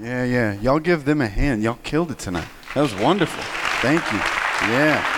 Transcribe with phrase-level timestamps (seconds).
[0.00, 0.52] Yeah, yeah.
[0.60, 1.62] Y'all give them a hand.
[1.62, 2.46] Y'all killed it tonight.
[2.74, 3.42] That was wonderful.
[3.80, 4.18] Thank you.
[4.70, 5.14] Yeah.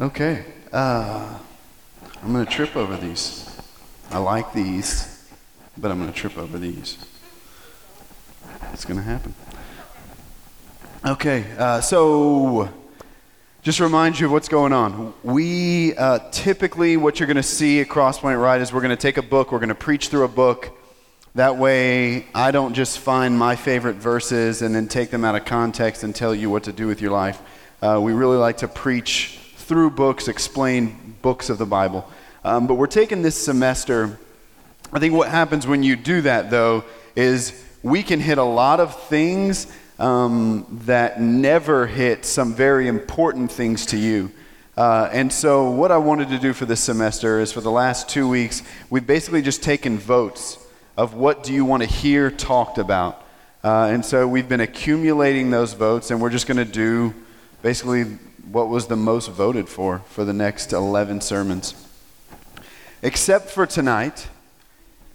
[0.00, 0.44] Okay.
[0.72, 1.38] Uh,
[2.22, 3.60] I'm going to trip over these.
[4.10, 5.30] I like these,
[5.78, 6.98] but I'm going to trip over these.
[8.72, 9.34] It's going to happen.
[11.04, 11.44] Okay.
[11.56, 12.68] Uh, so
[13.66, 15.12] just remind you of what's going on.
[15.24, 18.96] We uh, typically, what you're going to see at Crosspoint Right is we're going to
[18.96, 20.70] take a book, we're going to preach through a book.
[21.34, 25.46] That way, I don't just find my favorite verses and then take them out of
[25.46, 27.42] context and tell you what to do with your life.
[27.82, 32.08] Uh, we really like to preach through books, explain books of the Bible.
[32.44, 34.16] Um, but we're taking this semester.
[34.92, 36.84] I think what happens when you do that, though,
[37.16, 39.66] is we can hit a lot of things
[39.98, 44.30] um, that never hit some very important things to you.
[44.76, 48.10] Uh, and so, what I wanted to do for this semester is for the last
[48.10, 50.58] two weeks, we've basically just taken votes
[50.98, 53.24] of what do you want to hear talked about.
[53.64, 57.14] Uh, and so, we've been accumulating those votes, and we're just going to do
[57.62, 58.04] basically
[58.52, 61.74] what was the most voted for for the next 11 sermons.
[63.02, 64.28] Except for tonight,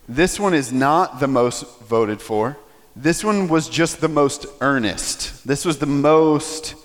[0.09, 2.57] this one is not the most voted for.
[2.95, 5.47] This one was just the most earnest.
[5.47, 6.75] This was the most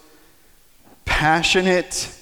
[1.05, 2.15] passionate,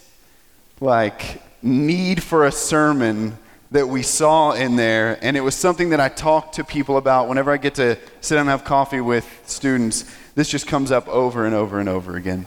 [0.81, 3.37] like, need for a sermon
[3.71, 5.19] that we saw in there.
[5.21, 8.37] And it was something that I talk to people about whenever I get to sit
[8.37, 10.05] down and have coffee with students.
[10.35, 12.47] This just comes up over and over and over again.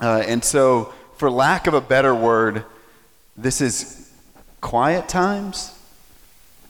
[0.00, 2.64] Uh, and so, for lack of a better word,
[3.36, 4.12] this is
[4.60, 5.76] quiet times,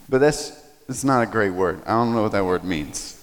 [0.08, 0.50] but that's,
[0.86, 1.82] that's not a great word.
[1.84, 3.13] I don't know what that word means.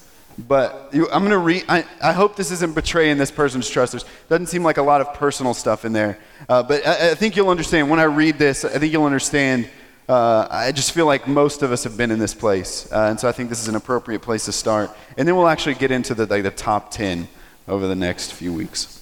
[0.48, 3.94] But you, I'm going to read, I, I hope this isn't betraying this person's trust.
[3.94, 6.18] There doesn't seem like a lot of personal stuff in there.
[6.48, 9.68] Uh, but I, I, think you'll understand when I read this, I think you'll understand.
[10.10, 12.92] Uh, I just feel like most of us have been in this place.
[12.92, 14.90] Uh, and so I think this is an appropriate place to start.
[15.18, 17.28] And then we'll actually get into the, like, the top 10
[17.68, 18.98] over the next few weeks.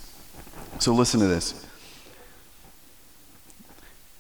[0.79, 1.65] So listen to this.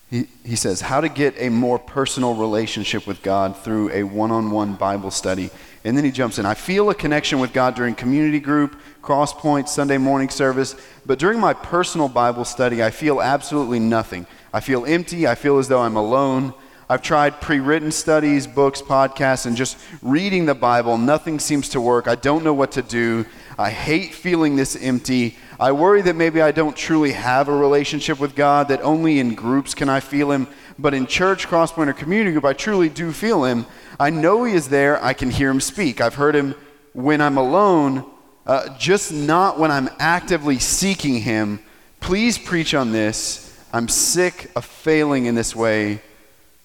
[0.09, 4.31] He, he says, How to get a more personal relationship with God through a one
[4.31, 5.51] on one Bible study.
[5.83, 6.45] And then he jumps in.
[6.45, 10.75] I feel a connection with God during community group, crosspoint, Sunday morning service,
[11.05, 14.27] but during my personal Bible study, I feel absolutely nothing.
[14.53, 15.27] I feel empty.
[15.27, 16.53] I feel as though I'm alone.
[16.91, 20.97] I've tried pre written studies, books, podcasts, and just reading the Bible.
[20.97, 22.07] Nothing seems to work.
[22.07, 23.27] I don't know what to do.
[23.59, 25.37] I hate feeling this empty.
[25.59, 29.35] I worry that maybe I don't truly have a relationship with God, that only in
[29.35, 30.47] groups can I feel Him.
[30.79, 33.65] But in church, crosspoint, or community group, I truly do feel Him.
[33.99, 35.03] I know He is there.
[35.03, 35.99] I can hear Him speak.
[35.99, 36.55] I've heard Him
[36.93, 38.05] when I'm alone,
[38.47, 41.59] uh, just not when I'm actively seeking Him.
[41.99, 43.45] Please preach on this.
[43.73, 46.01] I'm sick of failing in this way.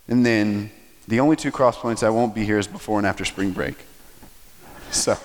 [0.06, 0.70] And then
[1.08, 3.74] the only two crosspoints I won't be here is before and after spring break.
[4.92, 5.18] So,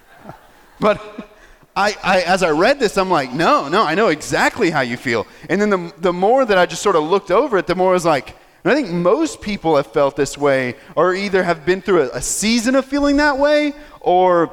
[0.80, 1.30] but
[1.76, 4.96] I, I, as I read this, I'm like, no, no, I know exactly how you
[4.96, 5.26] feel.
[5.48, 7.90] And then the, the more that I just sort of looked over it, the more
[7.90, 11.64] I was like, and I think most people have felt this way, or either have
[11.64, 14.52] been through a, a season of feeling that way, or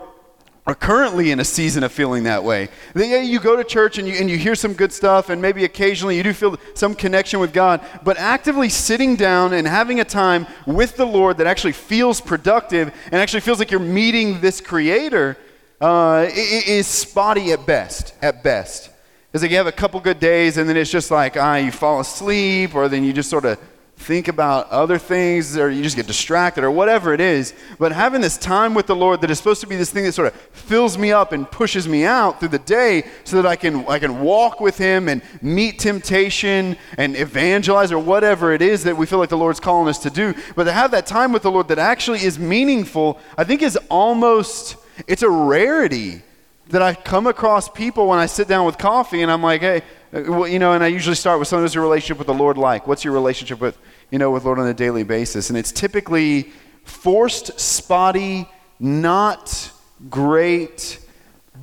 [0.65, 2.67] are currently in a season of feeling that way.
[2.93, 5.63] Then you go to church and you, and you hear some good stuff, and maybe
[5.63, 10.05] occasionally you do feel some connection with God, but actively sitting down and having a
[10.05, 14.59] time with the Lord that actually feels productive and actually feels like you're meeting this
[14.59, 15.37] Creator
[15.81, 18.13] uh, is spotty at best.
[18.21, 18.89] At best.
[19.33, 21.71] It's like you have a couple good days, and then it's just like, ah, you
[21.71, 23.59] fall asleep, or then you just sort of
[23.97, 27.53] think about other things or you just get distracted or whatever it is.
[27.79, 30.13] But having this time with the Lord that is supposed to be this thing that
[30.13, 33.55] sort of fills me up and pushes me out through the day so that I
[33.55, 38.83] can, I can walk with Him and meet temptation and evangelize or whatever it is
[38.83, 40.35] that we feel like the Lord's calling us to do.
[40.55, 43.77] But to have that time with the Lord that actually is meaningful, I think is
[43.89, 46.21] almost, it's a rarity
[46.69, 49.81] that I come across people when I sit down with coffee and I'm like, hey,
[50.13, 52.33] uh, well, you know, and I usually start with someone who's your relationship with the
[52.33, 52.87] Lord like?
[52.87, 53.77] What's your relationship with,
[54.11, 55.49] you know, with Lord on a daily basis?
[55.49, 56.51] And it's typically
[56.83, 58.49] forced, spotty,
[58.79, 59.71] not
[60.09, 60.99] great,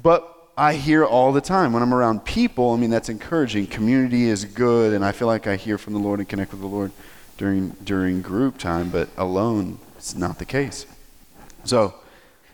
[0.02, 2.72] but I hear all the time when I'm around people.
[2.72, 3.66] I mean, that's encouraging.
[3.66, 6.60] Community is good, and I feel like I hear from the Lord and connect with
[6.60, 6.92] the Lord
[7.36, 10.86] during during group time, but alone, it's not the case.
[11.64, 11.94] So,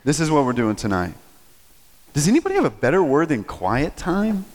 [0.03, 1.13] this is what we're doing tonight.
[2.13, 4.45] Does anybody have a better word than quiet time?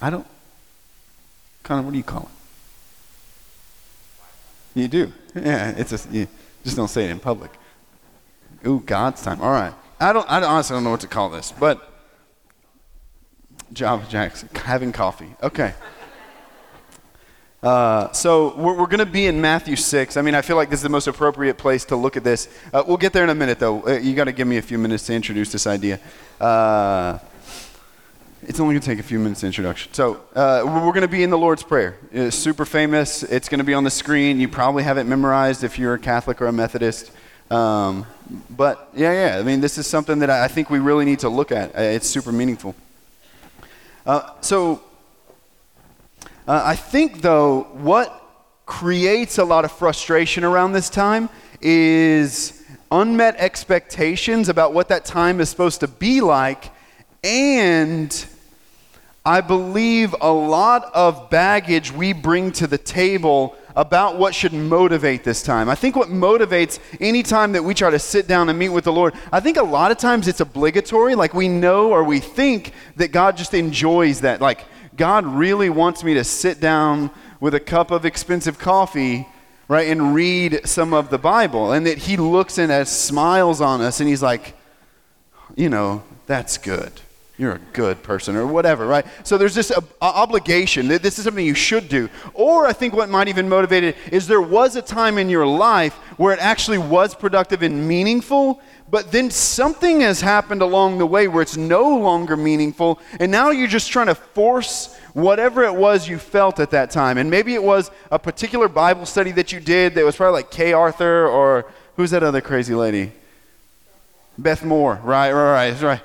[0.00, 0.26] I don't.
[1.62, 2.30] Connor, what do you call
[4.74, 4.80] it?
[4.80, 5.12] You do.
[5.34, 6.26] Yeah, it's a, you
[6.64, 7.50] just don't say it in public.
[8.66, 9.40] Ooh, God's time.
[9.40, 9.74] All right.
[10.00, 10.28] I don't.
[10.30, 11.92] I honestly don't know what to call this, but
[13.72, 15.34] Java Jackson having coffee.
[15.42, 15.74] Okay.
[17.62, 20.16] Uh, so we're, we're going to be in Matthew 6.
[20.16, 22.48] I mean, I feel like this is the most appropriate place to look at this.
[22.74, 23.86] Uh, we'll get there in a minute, though.
[23.86, 26.00] Uh, you got to give me a few minutes to introduce this idea.
[26.40, 27.18] Uh,
[28.42, 29.94] it's only going to take a few minutes introduction.
[29.94, 31.96] So uh, we're going to be in the Lord's Prayer.
[32.10, 33.22] It's super famous.
[33.22, 34.40] It's going to be on the screen.
[34.40, 37.12] You probably have it memorized if you're a Catholic or a Methodist.
[37.48, 38.06] Um,
[38.50, 39.38] but yeah, yeah.
[39.38, 41.76] I mean, this is something that I think we really need to look at.
[41.76, 42.74] Uh, it's super meaningful.
[44.40, 44.82] so
[46.46, 48.18] uh, I think, though, what
[48.66, 51.28] creates a lot of frustration around this time
[51.60, 56.70] is unmet expectations about what that time is supposed to be like,
[57.22, 58.26] and
[59.24, 65.22] I believe a lot of baggage we bring to the table about what should motivate
[65.22, 65.68] this time.
[65.68, 68.84] I think what motivates any time that we try to sit down and meet with
[68.84, 71.14] the Lord, I think a lot of times it's obligatory.
[71.14, 74.40] Like we know or we think that God just enjoys that.
[74.40, 74.64] Like
[74.96, 77.10] God really wants me to sit down
[77.40, 79.26] with a cup of expensive coffee,
[79.68, 81.72] right, and read some of the Bible.
[81.72, 84.54] And that He looks and smiles on us and He's like,
[85.56, 86.92] you know, that's good.
[87.38, 89.06] You're a good person or whatever, right?
[89.24, 90.88] So there's this uh, obligation.
[90.88, 92.10] That this is something you should do.
[92.34, 95.46] Or I think what might even motivate it is there was a time in your
[95.46, 98.60] life where it actually was productive and meaningful,
[98.92, 103.48] but then something has happened along the way where it's no longer meaningful, and now
[103.48, 107.16] you're just trying to force whatever it was you felt at that time.
[107.16, 110.50] And maybe it was a particular Bible study that you did that was probably like
[110.50, 113.12] Kay Arthur or who's that other crazy lady?
[114.36, 116.00] Beth Moore, right, right, right, right.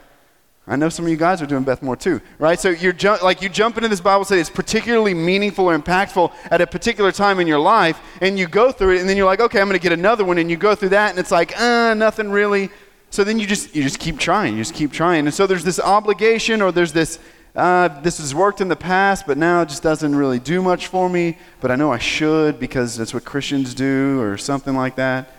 [0.70, 2.60] I know some of you guys are doing Beth Moore too, right?
[2.60, 6.34] So you're ju- like you jump into this Bible study, it's particularly meaningful or impactful
[6.52, 9.26] at a particular time in your life, and you go through it, and then you're
[9.26, 11.32] like, okay, I'm going to get another one, and you go through that, and it's
[11.32, 12.70] like, uh, nothing really.
[13.12, 15.64] So then you just you just keep trying, you just keep trying, and so there's
[15.64, 17.20] this obligation, or there's this.
[17.56, 20.88] Uh, this has worked in the past, but now it just doesn't really do much
[20.88, 21.36] for me.
[21.60, 25.32] But I know I should because that's what Christians do, or something like that.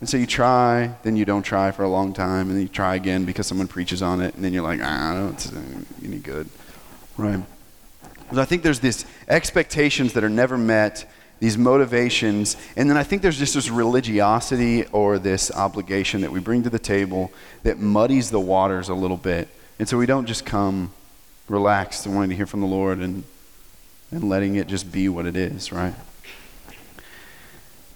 [0.00, 2.68] And so you try, then you don't try for a long time, and then you
[2.68, 6.18] try again because someone preaches on it, and then you're like, ah, I don't any
[6.18, 6.48] good.
[7.16, 7.40] Right.
[8.32, 11.10] So I think there's these expectations that are never met,
[11.40, 16.38] these motivations, and then I think there's just this religiosity or this obligation that we
[16.38, 17.32] bring to the table
[17.64, 19.48] that muddies the waters a little bit.
[19.80, 20.92] And so we don't just come
[21.48, 23.24] relaxed and wanting to hear from the Lord and,
[24.10, 25.94] and letting it just be what it is, right?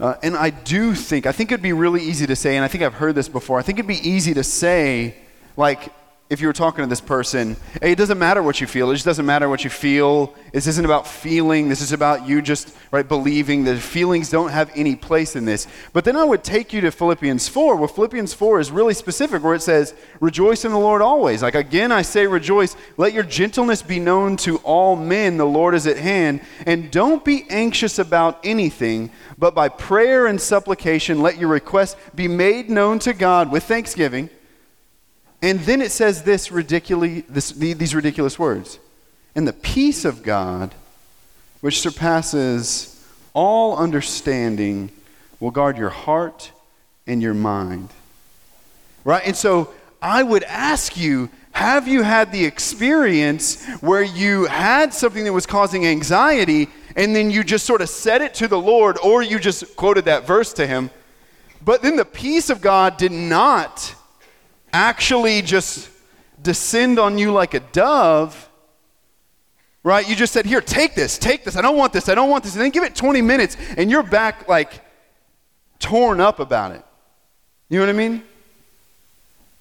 [0.02, 2.68] Uh, and I do think, I think it'd be really easy to say, and I
[2.68, 5.14] think I've heard this before, I think it'd be easy to say,
[5.56, 5.92] like,
[6.32, 8.90] if you were talking to this person, hey, it doesn't matter what you feel.
[8.90, 10.34] It just doesn't matter what you feel.
[10.50, 11.68] This isn't about feeling.
[11.68, 13.64] This is about you just right believing.
[13.64, 15.66] The feelings don't have any place in this.
[15.92, 19.42] But then I would take you to Philippians 4, where Philippians 4 is really specific,
[19.42, 21.42] where it says, Rejoice in the Lord always.
[21.42, 22.76] Like again, I say rejoice.
[22.96, 25.36] Let your gentleness be known to all men.
[25.36, 26.40] The Lord is at hand.
[26.64, 32.26] And don't be anxious about anything, but by prayer and supplication, let your requests be
[32.26, 34.30] made known to God with thanksgiving.
[35.42, 38.78] And then it says this ridiculous, this, these ridiculous words.
[39.34, 40.74] And the peace of God,
[41.60, 43.04] which surpasses
[43.34, 44.90] all understanding,
[45.40, 46.52] will guard your heart
[47.06, 47.88] and your mind.
[49.04, 49.22] Right?
[49.26, 55.24] And so I would ask you have you had the experience where you had something
[55.24, 58.96] that was causing anxiety and then you just sort of said it to the Lord
[59.02, 60.90] or you just quoted that verse to him,
[61.62, 63.94] but then the peace of God did not
[64.72, 65.90] actually just
[66.42, 68.48] descend on you like a dove,
[69.82, 70.08] right?
[70.08, 71.56] You just said, Here, take this, take this.
[71.56, 72.54] I don't want this, I don't want this.
[72.54, 74.80] And then give it 20 minutes, and you're back like
[75.78, 76.84] torn up about it.
[77.68, 78.22] You know what I mean?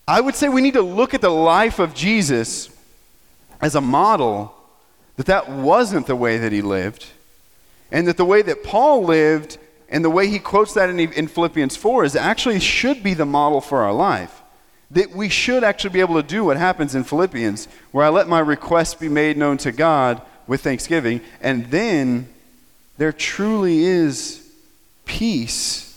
[0.08, 2.70] I would say we need to look at the life of Jesus
[3.62, 4.56] as a model
[5.16, 7.06] that that wasn't the way that he lived,
[7.92, 11.28] and that the way that Paul lived and the way he quotes that in, in
[11.28, 14.41] Philippians 4 is actually should be the model for our life
[14.92, 18.28] that we should actually be able to do what happens in Philippians, where I let
[18.28, 22.28] my requests be made known to God with thanksgiving, and then
[22.98, 24.48] there truly is
[25.06, 25.88] peace,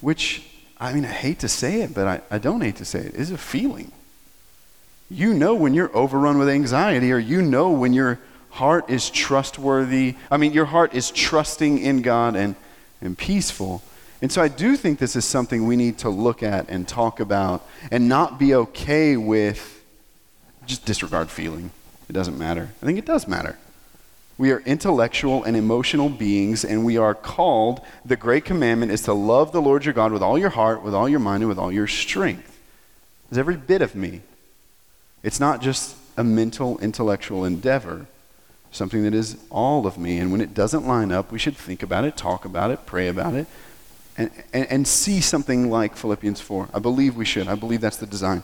[0.00, 0.48] which,
[0.80, 3.14] I mean, I hate to say it, but I, I don't hate to say it,
[3.14, 3.92] is a feeling.
[5.10, 8.18] You know when you're overrun with anxiety, or you know when your
[8.50, 10.14] heart is trustworthy.
[10.30, 12.54] I mean, your heart is trusting in God and,
[13.00, 13.82] and peaceful.
[14.24, 17.20] And so I do think this is something we need to look at and talk
[17.20, 19.84] about and not be okay with
[20.64, 21.72] just disregard feeling.
[22.08, 22.70] It doesn't matter.
[22.80, 23.58] I think it does matter.
[24.38, 29.12] We are intellectual and emotional beings, and we are called, the great commandment is to
[29.12, 31.58] love the Lord your God with all your heart, with all your mind, and with
[31.58, 32.58] all your strength.
[33.28, 34.22] It's every bit of me.
[35.22, 38.06] It's not just a mental, intellectual endeavor.
[38.74, 40.18] something that is all of me.
[40.18, 43.08] And when it doesn't line up, we should think about it, talk about it, pray
[43.08, 43.46] about it,
[44.16, 46.68] and, and, and see something like Philippians 4.
[46.72, 47.48] I believe we should.
[47.48, 48.42] I believe that's the design.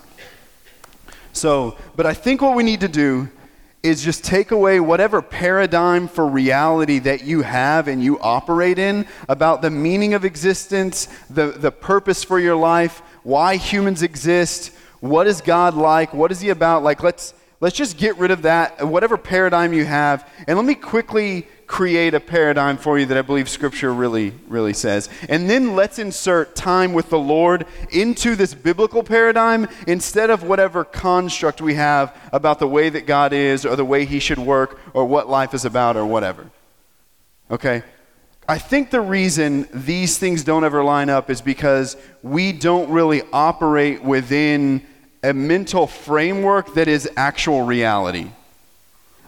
[1.32, 3.28] So, but I think what we need to do
[3.82, 9.06] is just take away whatever paradigm for reality that you have and you operate in
[9.28, 15.26] about the meaning of existence, the, the purpose for your life, why humans exist, what
[15.26, 16.82] is God like, what is He about.
[16.82, 20.74] Like, let's, let's just get rid of that, whatever paradigm you have, and let me
[20.74, 25.08] quickly create a paradigm for you that I believe Scripture really, really says.
[25.28, 30.82] And then let's insert time with the Lord into this biblical paradigm instead of whatever
[30.82, 34.80] construct we have about the way that God is or the way He should work
[34.94, 36.50] or what life is about or whatever.
[37.52, 37.84] Okay?
[38.48, 43.22] I think the reason these things don't ever line up is because we don't really
[43.32, 44.84] operate within
[45.22, 48.32] a mental framework that is actual reality.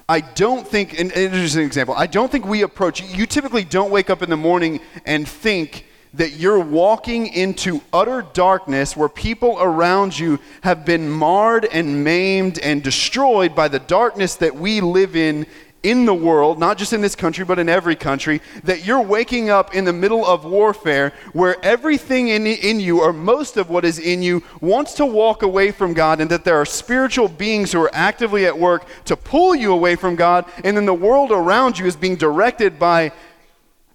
[0.09, 4.23] I don't think, an example, I don't think we approach, you typically don't wake up
[4.23, 10.38] in the morning and think that you're walking into utter darkness where people around you
[10.62, 15.47] have been marred and maimed and destroyed by the darkness that we live in
[15.83, 19.51] in the world, not just in this country, but in every country, that you're waking
[19.51, 23.85] up in the middle of warfare where everything in, in you, or most of what
[23.85, 27.73] is in you, wants to walk away from God, and that there are spiritual beings
[27.73, 31.33] who are actively at work to pull you away from God, and then the world
[31.33, 33.12] around you is being directed by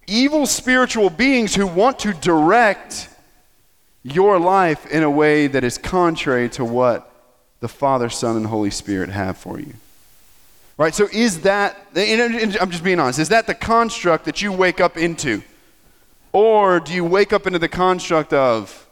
[0.06, 3.08] evil spiritual beings who want to direct
[4.02, 7.10] your life in a way that is contrary to what
[7.60, 9.74] the Father, Son, and Holy Spirit have for you.
[10.78, 10.94] Right?
[10.94, 14.96] So is that, I'm just being honest, is that the construct that you wake up
[14.96, 15.42] into?
[16.32, 18.86] Or do you wake up into the construct of,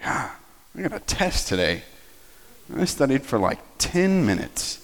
[0.00, 0.30] yeah,
[0.76, 1.82] I got a test today.
[2.74, 4.80] I studied for like 10 minutes.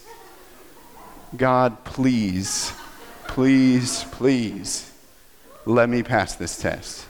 [1.35, 2.75] God, please,
[3.27, 4.93] please, please,
[5.65, 7.07] let me pass this test.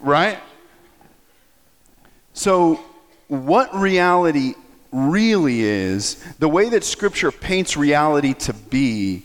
[0.00, 0.38] Right?
[2.34, 2.80] So,
[3.26, 4.54] what reality
[4.96, 9.24] really is, the way that Scripture paints reality to be,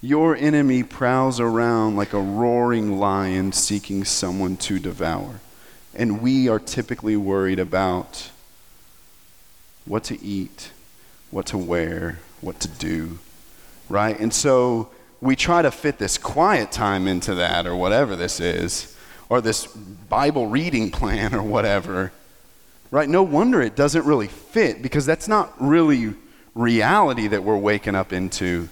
[0.00, 5.40] your enemy prowls around like a roaring lion seeking someone to devour.
[5.94, 8.30] And we are typically worried about
[9.84, 10.72] what to eat,
[11.30, 13.20] what to wear, what to do,
[13.88, 14.18] right?
[14.18, 18.96] And so we try to fit this quiet time into that or whatever this is,
[19.28, 22.10] or this Bible reading plan or whatever
[22.92, 23.08] right?
[23.08, 26.14] No wonder it doesn't really fit because that's not really
[26.54, 28.68] reality that we're waking up into.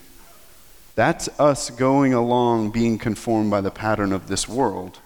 [0.94, 4.98] That's us going along being conformed by the pattern of this world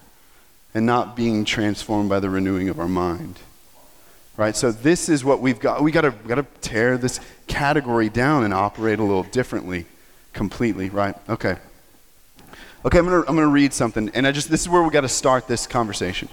[0.74, 3.38] and not being transformed by the renewing of our mind.
[4.36, 4.56] Right?
[4.56, 5.80] So this is what we've got.
[5.80, 9.86] We got to got to tear this category down and operate a little differently
[10.32, 11.14] completely, right?
[11.28, 11.56] Okay.
[12.84, 14.82] Okay, I'm going to I'm going to read something and I just this is where
[14.82, 16.28] we got to start this conversation.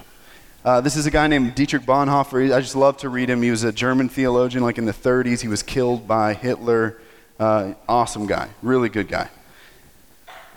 [0.64, 2.54] Uh, this is a guy named Dietrich Bonhoeffer.
[2.54, 3.42] I just love to read him.
[3.42, 5.40] He was a German theologian, like in the 30s.
[5.40, 6.98] He was killed by Hitler.
[7.40, 9.28] Uh, awesome guy, really good guy.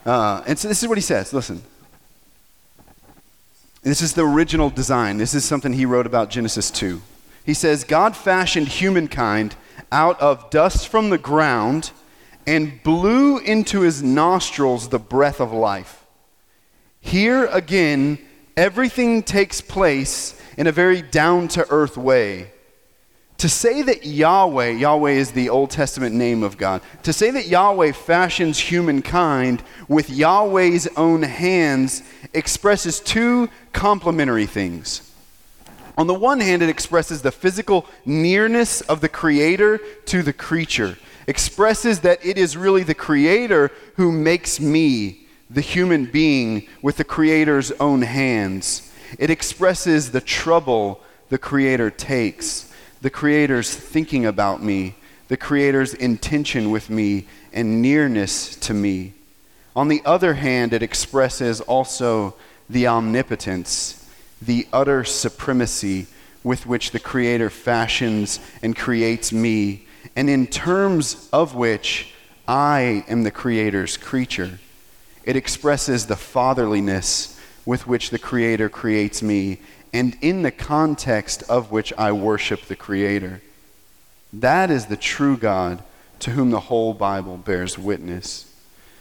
[0.06, 1.34] Uh, and so this is what he says.
[1.34, 1.64] Listen.
[3.82, 5.18] This is the original design.
[5.18, 7.02] This is something he wrote about Genesis 2.
[7.44, 9.56] He says, God fashioned humankind
[9.92, 11.92] out of dust from the ground
[12.46, 16.06] and blew into his nostrils the breath of life.
[17.02, 18.20] Here again,
[18.58, 22.52] everything takes place in a very down to earth way.
[23.40, 27.48] To say that Yahweh, Yahweh is the Old Testament name of God, to say that
[27.48, 32.02] Yahweh fashions humankind with Yahweh's own hands
[32.34, 35.12] expresses two complementary things.
[35.98, 40.98] On the one hand, it expresses the physical nearness of the Creator to the creature,
[41.28, 45.25] expresses that it is really the Creator who makes me,
[45.56, 48.92] the human being with the Creator's own hands.
[49.18, 52.72] It expresses the trouble the Creator takes,
[53.02, 54.96] the Creator's thinking about me,
[55.30, 59.14] the Creator's intention with me, and nearness to me.
[59.78, 62.36] On the other hand, it expresses also
[62.70, 64.10] the omnipotence,
[64.42, 66.08] the utter supremacy
[66.44, 72.14] with which the Creator fashions and creates me, and in terms of which
[72.46, 74.60] I am the Creator's creature.
[75.26, 79.60] It expresses the fatherliness with which the Creator creates me,
[79.92, 83.42] and in the context of which I worship the Creator.
[84.32, 85.82] That is the true God
[86.20, 88.52] to whom the whole Bible bears witness.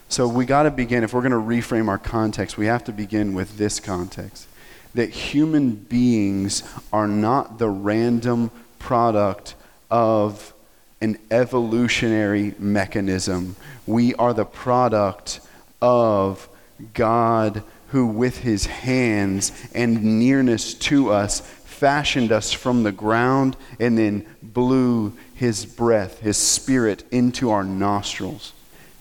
[0.09, 2.93] So we got to begin, if we're going to reframe our context, we have to
[2.93, 4.49] begin with this context
[4.95, 6.63] that human beings
[6.93, 9.57] are not the random product
[9.91, 10.55] of
[11.01, 13.57] an evolutionary mechanism.
[13.87, 15.41] We are the product
[15.85, 16.49] of
[16.95, 23.99] God who, with his hands and nearness to us, fashioned us from the ground and
[23.99, 28.55] then blew his breath, his spirit, into our nostrils.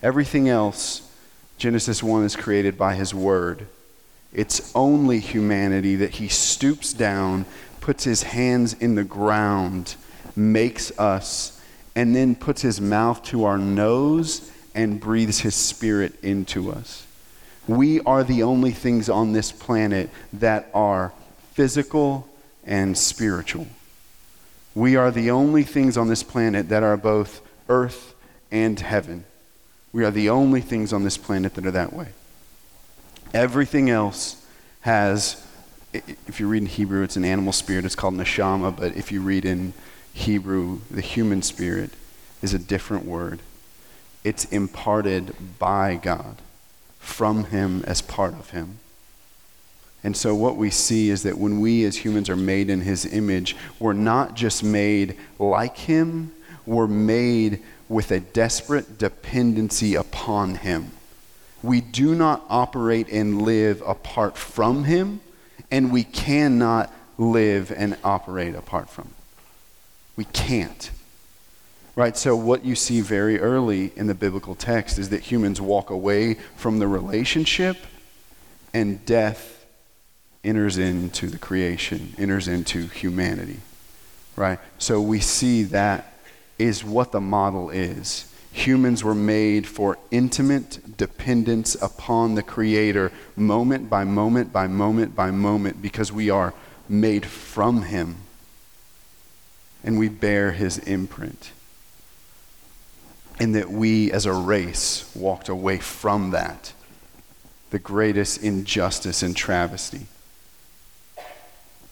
[0.04, 1.10] Everything else,
[1.58, 3.66] Genesis 1 is created by his word.
[4.34, 7.46] It's only humanity that he stoops down,
[7.80, 9.96] puts his hands in the ground,
[10.36, 11.62] makes us,
[11.96, 17.06] and then puts his mouth to our nose and breathes his spirit into us.
[17.68, 21.14] We are the only things on this planet that are
[21.54, 22.28] physical
[22.66, 23.68] and spiritual.
[24.76, 28.16] We are the only things on this planet that are both earth
[28.52, 29.26] and heaven.
[29.92, 32.08] We are the only things on this planet that are that way.
[33.34, 34.44] Everything else
[34.82, 35.46] has,
[35.94, 37.86] if you read in Hebrew, it's an animal spirit.
[37.86, 38.76] It's called neshama.
[38.76, 39.74] But if you read in
[40.14, 41.92] Hebrew, the human spirit
[42.42, 43.40] is a different word.
[44.24, 46.38] It's imparted by God
[47.00, 48.80] from Him as part of Him.
[50.04, 53.06] And so, what we see is that when we as humans are made in His
[53.06, 56.32] image, we're not just made like Him,
[56.66, 60.92] we're made with a desperate dependency upon Him.
[61.62, 65.22] We do not operate and live apart from Him,
[65.72, 69.16] and we cannot live and operate apart from Him.
[70.18, 70.92] We can't.
[71.96, 72.18] Right?
[72.18, 76.36] So, what you see very early in the biblical text is that humans walk away
[76.56, 77.78] from the relationship
[78.74, 79.68] and death
[80.44, 83.60] enters into the creation, enters into humanity.
[84.36, 84.58] Right?
[84.80, 86.14] So, we see that
[86.58, 88.34] is what the model is.
[88.54, 95.30] Humans were made for intimate dependence upon the Creator, moment by moment by moment by
[95.30, 96.56] moment, because we are
[96.90, 98.16] made from Him
[99.84, 101.52] and we bear His imprint
[103.40, 106.74] and that we as a race walked away from that,
[107.72, 110.08] the greatest injustice and travesty.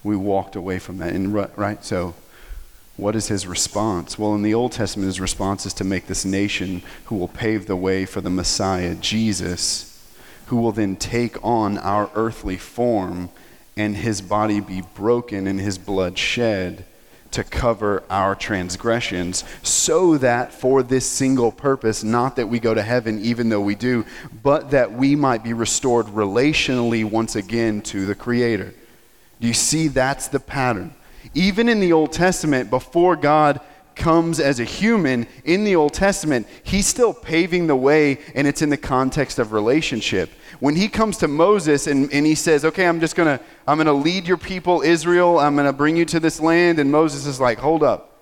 [0.03, 1.13] We walked away from that.
[1.13, 2.15] And right, so
[2.97, 4.17] what is his response?
[4.17, 7.67] Well, in the Old Testament, his response is to make this nation who will pave
[7.67, 9.87] the way for the Messiah, Jesus,
[10.47, 13.29] who will then take on our earthly form
[13.77, 16.85] and his body be broken and his blood shed
[17.31, 22.81] to cover our transgressions, so that for this single purpose, not that we go to
[22.81, 24.05] heaven even though we do,
[24.43, 28.73] but that we might be restored relationally once again to the Creator.
[29.39, 30.93] Do you see that's the pattern?
[31.33, 33.61] Even in the Old Testament, before God
[34.01, 38.63] comes as a human in the Old Testament, he's still paving the way, and it's
[38.63, 40.31] in the context of relationship.
[40.59, 43.93] When he comes to Moses and, and he says, Okay, I'm just gonna I'm gonna
[43.93, 47.59] lead your people, Israel, I'm gonna bring you to this land, and Moses is like,
[47.59, 48.19] Hold up.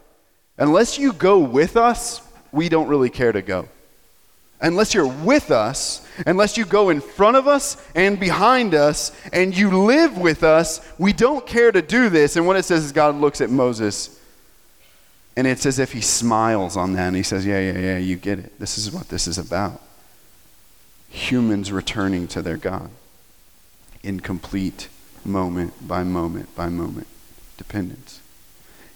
[0.58, 3.70] Unless you go with us, we don't really care to go.
[4.62, 9.58] Unless you're with us, unless you go in front of us and behind us, and
[9.58, 12.36] you live with us, we don't care to do this.
[12.36, 14.19] And what it says is God looks at Moses
[15.40, 18.18] and it's as if he smiles on that and he says, Yeah, yeah, yeah, you
[18.18, 18.60] get it.
[18.60, 19.82] This is what this is about.
[21.08, 22.90] Humans returning to their God
[24.04, 24.90] in complete
[25.24, 27.08] moment by moment by moment
[27.56, 28.20] dependence.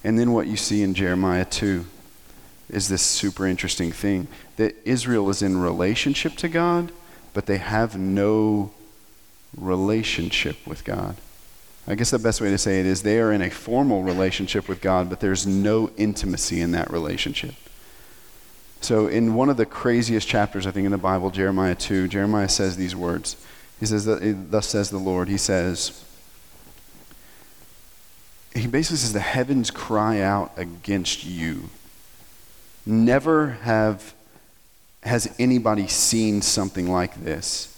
[0.04, 1.86] And then what you see in Jeremiah 2
[2.68, 4.28] is this super interesting thing
[4.58, 6.92] that Israel is in relationship to God,
[7.34, 8.72] but they have no
[9.56, 11.16] relationship with God.
[11.86, 14.70] I guess the best way to say it is they are in a formal relationship
[14.70, 17.56] with God, but there's no intimacy in that relationship.
[18.80, 22.50] So, in one of the craziest chapters, I think, in the Bible, Jeremiah 2, Jeremiah
[22.50, 23.36] says these words.
[23.80, 25.28] He says, Thus says the Lord.
[25.28, 26.04] He says,
[28.54, 31.70] He basically says, The heavens cry out against you.
[32.86, 34.14] Never have
[35.04, 37.73] has anybody seen something like this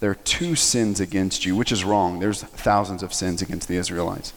[0.00, 2.18] there are two sins against you, which is wrong.
[2.20, 4.32] There's thousands of sins against the Israelites.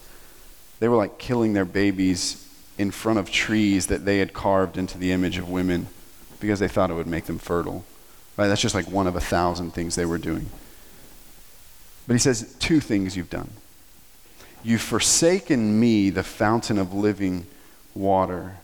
[0.78, 2.40] They were like killing their babies
[2.76, 5.86] in front of trees that they had carved into the image of women
[6.38, 7.84] because they thought it would make them fertile.
[8.36, 8.48] Right?
[8.48, 10.50] That's just like one of a thousand things they were doing.
[12.06, 13.50] But he says, two things you've done.
[14.62, 17.46] You've forsaken me, the fountain of living
[17.94, 18.56] water.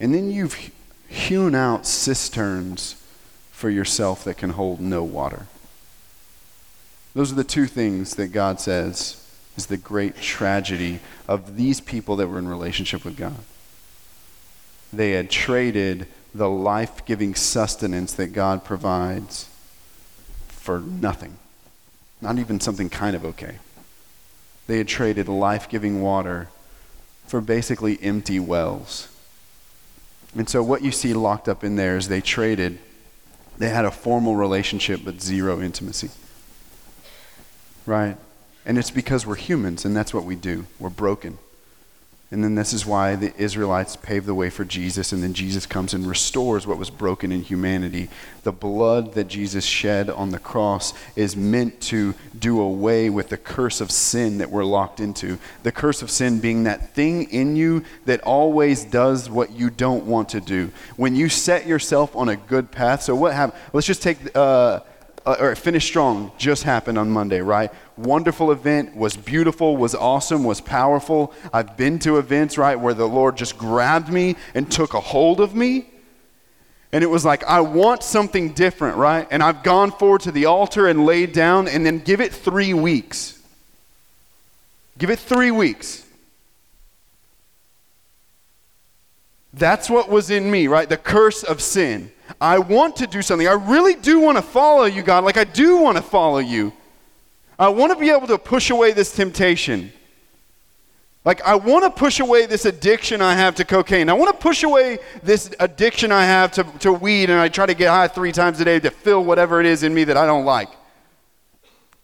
[0.00, 0.70] And then you've
[1.08, 2.96] hewn out cisterns
[3.52, 5.46] for yourself that can hold no water.
[7.14, 9.16] Those are the two things that God says
[9.56, 13.36] is the great tragedy of these people that were in relationship with God.
[14.92, 19.48] They had traded the life giving sustenance that God provides
[20.48, 21.36] for nothing,
[22.20, 23.56] not even something kind of okay.
[24.66, 26.48] They had traded life giving water
[27.26, 29.08] for basically empty wells.
[30.36, 32.78] And so what you see locked up in there is they traded,
[33.58, 36.10] they had a formal relationship but zero intimacy.
[37.86, 38.16] Right?
[38.66, 40.66] And it's because we're humans and that's what we do.
[40.78, 41.38] We're broken.
[42.32, 45.66] And then this is why the Israelites paved the way for Jesus, and then Jesus
[45.66, 48.08] comes and restores what was broken in humanity.
[48.44, 53.36] The blood that Jesus shed on the cross is meant to do away with the
[53.36, 55.38] curse of sin that we're locked into.
[55.64, 60.06] The curse of sin being that thing in you that always does what you don't
[60.06, 60.70] want to do.
[60.96, 63.60] When you set yourself on a good path, so what happened?
[63.72, 64.18] Let's just take.
[64.36, 64.80] Uh,
[65.26, 67.70] uh, or finish strong just happened on Monday, right?
[67.96, 71.32] Wonderful event, was beautiful, was awesome, was powerful.
[71.52, 75.40] I've been to events, right, where the Lord just grabbed me and took a hold
[75.40, 75.86] of me.
[76.92, 79.26] And it was like, I want something different, right?
[79.30, 82.74] And I've gone forward to the altar and laid down, and then give it three
[82.74, 83.40] weeks.
[84.98, 86.04] Give it three weeks.
[89.52, 90.88] That's what was in me, right?
[90.88, 92.10] The curse of sin.
[92.40, 93.48] I want to do something.
[93.48, 95.24] I really do want to follow you, God.
[95.24, 96.72] Like, I do want to follow you.
[97.58, 99.92] I want to be able to push away this temptation.
[101.24, 104.08] Like, I want to push away this addiction I have to cocaine.
[104.08, 107.66] I want to push away this addiction I have to, to weed, and I try
[107.66, 110.16] to get high three times a day to fill whatever it is in me that
[110.16, 110.70] I don't like.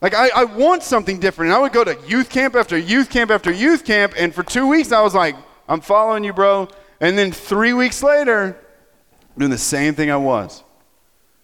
[0.03, 1.51] Like, I, I want something different.
[1.51, 4.43] And I would go to youth camp after youth camp after youth camp, and for
[4.43, 5.37] two weeks I was like,
[5.69, 6.69] I'm following you, bro.
[7.01, 8.59] And then three weeks later,
[9.39, 10.63] doing the same thing I was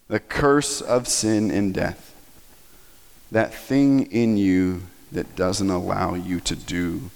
[0.08, 2.14] the curse of sin and death.
[3.30, 7.10] That thing in you that doesn't allow you to do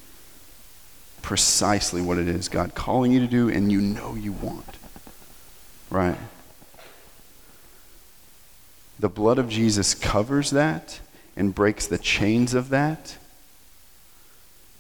[1.20, 4.78] precisely what it is God calling you to do and you know you want.
[5.90, 6.16] Right?
[8.98, 11.00] The blood of Jesus covers that
[11.36, 13.18] and breaks the chains of that.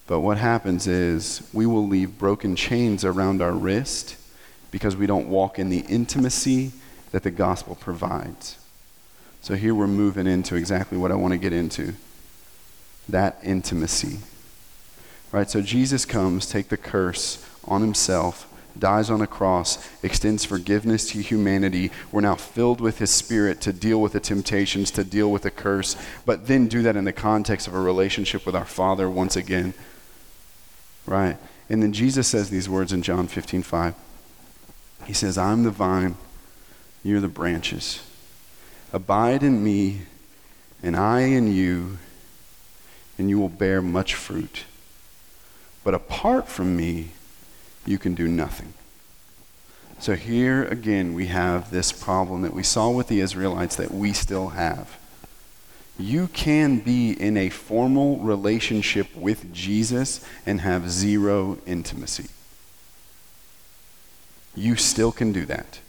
[0.06, 4.16] But what happens is we will leave broken chains around our wrist
[4.76, 6.70] because we don't walk in the intimacy
[7.10, 8.58] that the gospel provides.
[9.40, 11.94] So here we're moving into exactly what I want to get into
[13.08, 14.18] that intimacy.
[15.32, 15.48] Right?
[15.48, 21.22] So Jesus comes, take the curse on himself, dies on a cross, extends forgiveness to
[21.22, 21.90] humanity.
[22.12, 25.50] We're now filled with his spirit to deal with the temptations, to deal with the
[25.50, 29.36] curse, but then do that in the context of a relationship with our Father once
[29.36, 29.72] again.
[31.06, 31.38] Right?
[31.70, 33.94] And then Jesus says these words in John 15 5.
[35.06, 36.16] He says, I'm the vine,
[37.04, 38.02] you're the branches.
[38.92, 40.00] Abide in me,
[40.82, 41.98] and I in you,
[43.16, 44.64] and you will bear much fruit.
[45.84, 47.10] But apart from me,
[47.86, 48.74] you can do nothing.
[50.00, 54.12] So here again, we have this problem that we saw with the Israelites that we
[54.12, 54.98] still have.
[55.98, 62.28] You can be in a formal relationship with Jesus and have zero intimacy
[64.56, 65.80] you still can do that.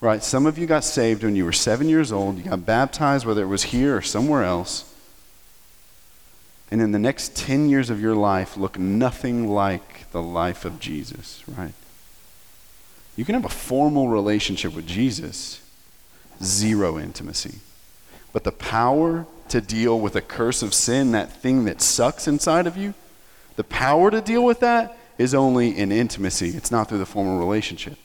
[0.00, 0.22] Right?
[0.22, 2.38] Some of you got saved when you were seven years old.
[2.38, 4.86] You got baptized, whether it was here or somewhere else.
[6.70, 10.80] And in the next 10 years of your life, look nothing like the life of
[10.80, 11.74] Jesus, right?
[13.16, 15.60] You can have a formal relationship with Jesus,
[16.42, 17.58] zero intimacy.
[18.32, 22.66] But the power to deal with a curse of sin, that thing that sucks inside
[22.66, 22.94] of you,
[23.56, 27.38] the power to deal with that is only in intimacy, it's not through the formal
[27.38, 27.98] relationship.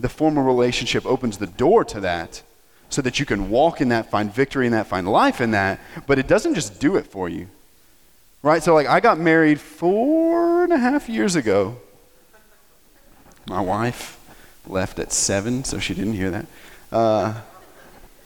[0.00, 2.42] The formal relationship opens the door to that
[2.90, 5.78] so that you can walk in that, find victory in that, find life in that,
[6.08, 7.46] but it doesn't just do it for you.
[8.42, 8.64] Right?
[8.64, 11.76] So, like, I got married four and a half years ago.
[13.46, 14.18] My wife
[14.66, 16.46] left at seven, so she didn't hear that.
[16.90, 17.40] Uh,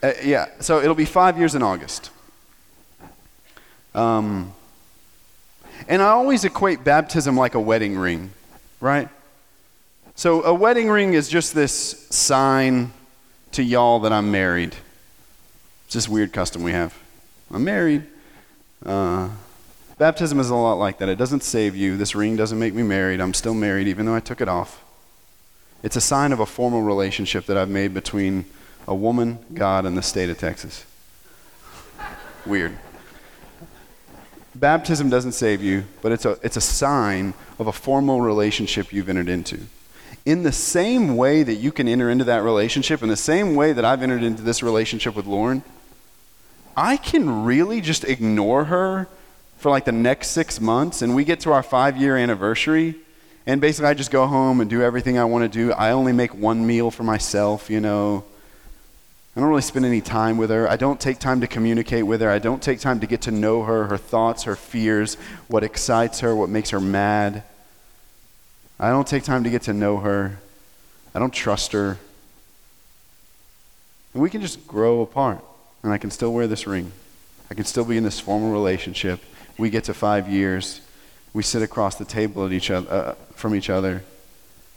[0.03, 2.11] uh, yeah, so it'll be five years in August.
[3.95, 4.55] Um,
[5.87, 8.33] and I always equate baptism like a wedding ring,
[8.81, 9.09] right?
[10.15, 12.93] So a wedding ring is just this sign
[13.53, 14.75] to y'all that I'm married.
[15.87, 16.97] It's this weird custom we have.
[17.53, 18.05] I'm married.
[18.85, 19.31] Uh,
[19.97, 21.09] baptism is a lot like that.
[21.09, 21.97] It doesn't save you.
[21.97, 23.21] This ring doesn't make me married.
[23.21, 24.85] I'm still married, even though I took it off.
[25.83, 28.45] It's a sign of a formal relationship that I've made between
[28.87, 30.85] a woman, God, and the state of Texas.
[32.45, 32.77] Weird.
[34.59, 39.09] Baptism doesn't save you, but it's a, it's a sign of a formal relationship you've
[39.09, 39.61] entered into.
[40.27, 43.73] In the same way that you can enter into that relationship, in the same way
[43.73, 45.63] that I've entered into this relationship with Lauren,
[46.77, 49.09] I can really just ignore her
[49.59, 52.97] for like the next six months, and we get to our five year anniversary,
[53.47, 55.73] and basically I just go home and do everything I want to do.
[55.73, 58.25] I only make one meal for myself, you know.
[59.39, 60.69] I don't really spend any time with her.
[60.69, 62.29] I don't take time to communicate with her.
[62.29, 65.15] I don't take time to get to know her, her thoughts, her fears,
[65.47, 67.45] what excites her, what makes her mad.
[68.81, 70.41] I don't take time to get to know her.
[71.15, 71.99] I don't trust her.
[74.13, 75.45] And we can just grow apart.
[75.85, 76.91] And I can still wear this ring.
[77.49, 79.21] I can still be in this formal relationship.
[79.57, 80.81] We get to five years.
[81.33, 84.03] We sit across the table at each other, uh, from each other.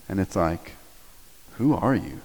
[0.08, 0.74] And it's like,
[1.58, 2.22] who are you?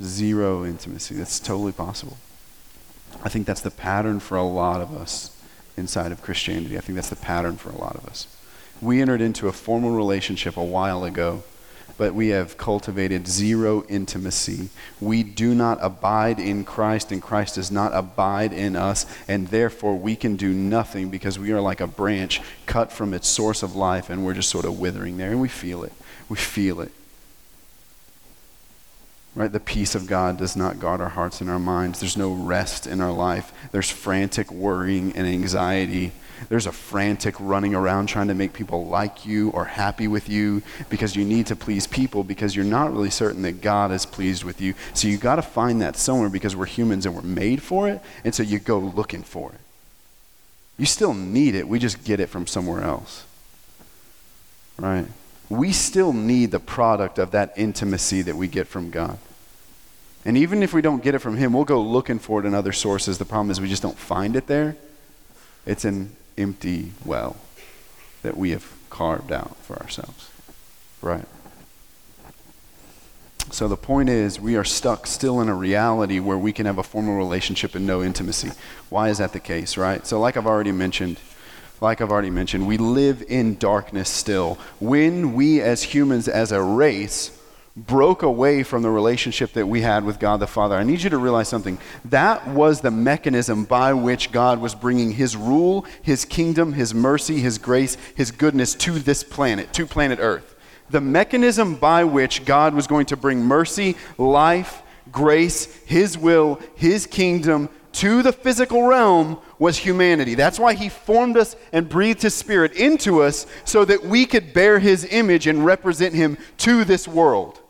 [0.00, 1.14] Zero intimacy.
[1.14, 2.16] That's totally possible.
[3.22, 5.36] I think that's the pattern for a lot of us
[5.76, 6.78] inside of Christianity.
[6.78, 8.26] I think that's the pattern for a lot of us.
[8.80, 11.44] We entered into a formal relationship a while ago,
[11.98, 14.70] but we have cultivated zero intimacy.
[15.00, 19.96] We do not abide in Christ, and Christ does not abide in us, and therefore
[19.96, 23.76] we can do nothing because we are like a branch cut from its source of
[23.76, 25.92] life, and we're just sort of withering there, and we feel it.
[26.28, 26.92] We feel it.
[29.34, 29.50] Right?
[29.50, 32.00] The peace of God does not guard our hearts and our minds.
[32.00, 33.52] There's no rest in our life.
[33.72, 36.12] There's frantic worrying and anxiety.
[36.50, 40.62] There's a frantic running around trying to make people like you or happy with you
[40.90, 44.44] because you need to please people because you're not really certain that God is pleased
[44.44, 44.74] with you.
[44.92, 48.02] So you got to find that somewhere because we're humans and we're made for it.
[48.24, 49.60] And so you go looking for it.
[50.76, 51.68] You still need it.
[51.68, 53.24] We just get it from somewhere else.
[54.78, 55.06] Right?
[55.48, 59.18] We still need the product of that intimacy that we get from God.
[60.24, 62.54] And even if we don't get it from Him, we'll go looking for it in
[62.54, 63.18] other sources.
[63.18, 64.76] The problem is we just don't find it there.
[65.66, 67.36] It's an empty well
[68.22, 70.30] that we have carved out for ourselves.
[71.00, 71.24] Right.
[73.50, 76.78] So the point is, we are stuck still in a reality where we can have
[76.78, 78.52] a formal relationship and no intimacy.
[78.88, 80.06] Why is that the case, right?
[80.06, 81.18] So, like I've already mentioned,
[81.82, 84.56] like I've already mentioned, we live in darkness still.
[84.78, 87.36] When we as humans, as a race,
[87.76, 91.10] broke away from the relationship that we had with God the Father, I need you
[91.10, 91.78] to realize something.
[92.04, 97.40] That was the mechanism by which God was bringing His rule, His kingdom, His mercy,
[97.40, 100.54] His grace, His goodness to this planet, to planet Earth.
[100.90, 107.06] The mechanism by which God was going to bring mercy, life, grace, His will, His
[107.06, 110.34] kingdom to the physical realm was humanity.
[110.34, 114.52] That's why he formed us and breathed his spirit into us so that we could
[114.52, 117.60] bear his image and represent him to this world.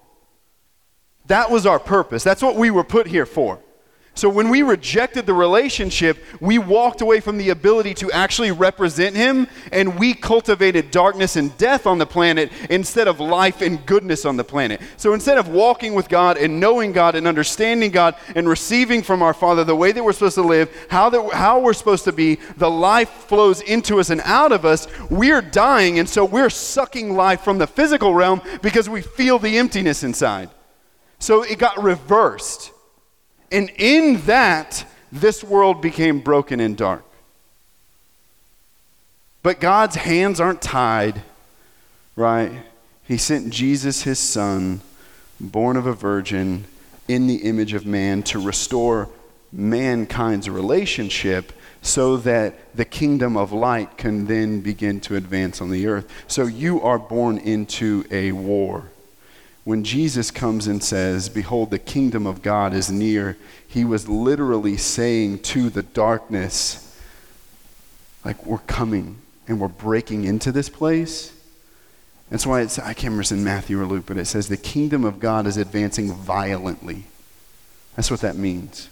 [1.26, 2.24] That was our purpose.
[2.24, 3.60] That's what we were put here for.
[4.14, 9.16] So when we rejected the relationship, we walked away from the ability to actually represent
[9.16, 14.26] Him, and we cultivated darkness and death on the planet instead of life and goodness
[14.26, 14.82] on the planet.
[14.98, 19.22] So instead of walking with God and knowing God and understanding God and receiving from
[19.22, 22.12] our Father the way that we're supposed to live, how, that, how we're supposed to
[22.12, 26.50] be, the life flows into us and out of us, we're dying, and so we're
[26.50, 30.50] sucking life from the physical realm because we feel the emptiness inside.
[31.18, 32.72] So it got reversed.
[33.52, 37.04] And in that, this world became broken and dark.
[39.42, 41.22] But God's hands aren't tied,
[42.16, 42.50] right?
[43.04, 44.80] He sent Jesus, his son,
[45.38, 46.64] born of a virgin,
[47.08, 49.10] in the image of man, to restore
[49.52, 55.86] mankind's relationship so that the kingdom of light can then begin to advance on the
[55.86, 56.08] earth.
[56.26, 58.91] So you are born into a war
[59.64, 64.76] when Jesus comes and says, Behold, the kingdom of God is near, he was literally
[64.76, 67.00] saying to the darkness,
[68.24, 71.32] like, we're coming and we're breaking into this place.
[72.30, 74.56] That's why it's, I can't remember it's in Matthew or Luke, but it says, The
[74.56, 77.04] kingdom of God is advancing violently.
[77.94, 78.88] That's what that means.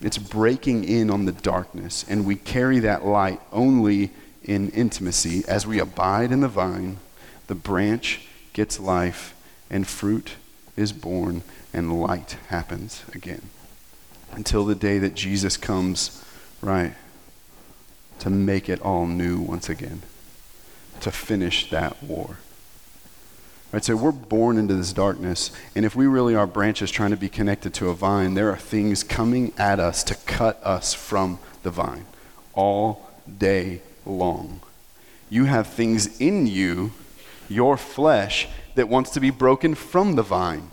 [0.00, 4.10] It's breaking in on the darkness, and we carry that light only
[4.42, 6.98] in intimacy as we abide in the vine,
[7.46, 8.20] the branch
[8.54, 9.34] gets life,
[9.68, 10.36] and fruit
[10.76, 11.42] is born,
[11.74, 13.42] and light happens again.
[14.32, 16.24] Until the day that Jesus comes,
[16.62, 16.94] right,
[18.20, 20.02] to make it all new once again,
[21.00, 22.38] to finish that war.
[23.72, 27.16] Right, so we're born into this darkness, and if we really are branches trying to
[27.16, 31.40] be connected to a vine, there are things coming at us to cut us from
[31.64, 32.06] the vine
[32.54, 34.60] all day long.
[35.28, 36.92] You have things in you
[37.48, 40.70] your flesh that wants to be broken from the vine.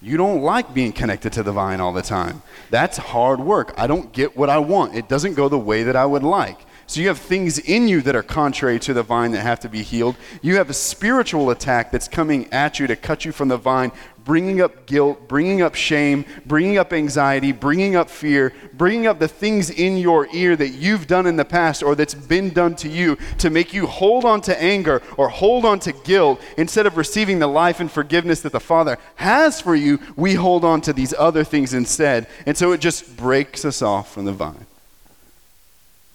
[0.00, 2.42] You don't like being connected to the vine all the time.
[2.70, 3.72] That's hard work.
[3.76, 4.96] I don't get what I want.
[4.96, 6.58] It doesn't go the way that I would like.
[6.86, 9.68] So you have things in you that are contrary to the vine that have to
[9.68, 10.16] be healed.
[10.42, 13.92] You have a spiritual attack that's coming at you to cut you from the vine,
[14.24, 19.28] bringing up guilt, bringing up shame, bringing up anxiety, bringing up fear, bringing up the
[19.28, 22.88] things in your ear that you've done in the past or that's been done to
[22.88, 26.96] you to make you hold on to anger or hold on to guilt instead of
[26.96, 29.98] receiving the life and forgiveness that the Father has for you.
[30.16, 32.26] We hold on to these other things instead.
[32.46, 34.66] And so it just breaks us off from the vine.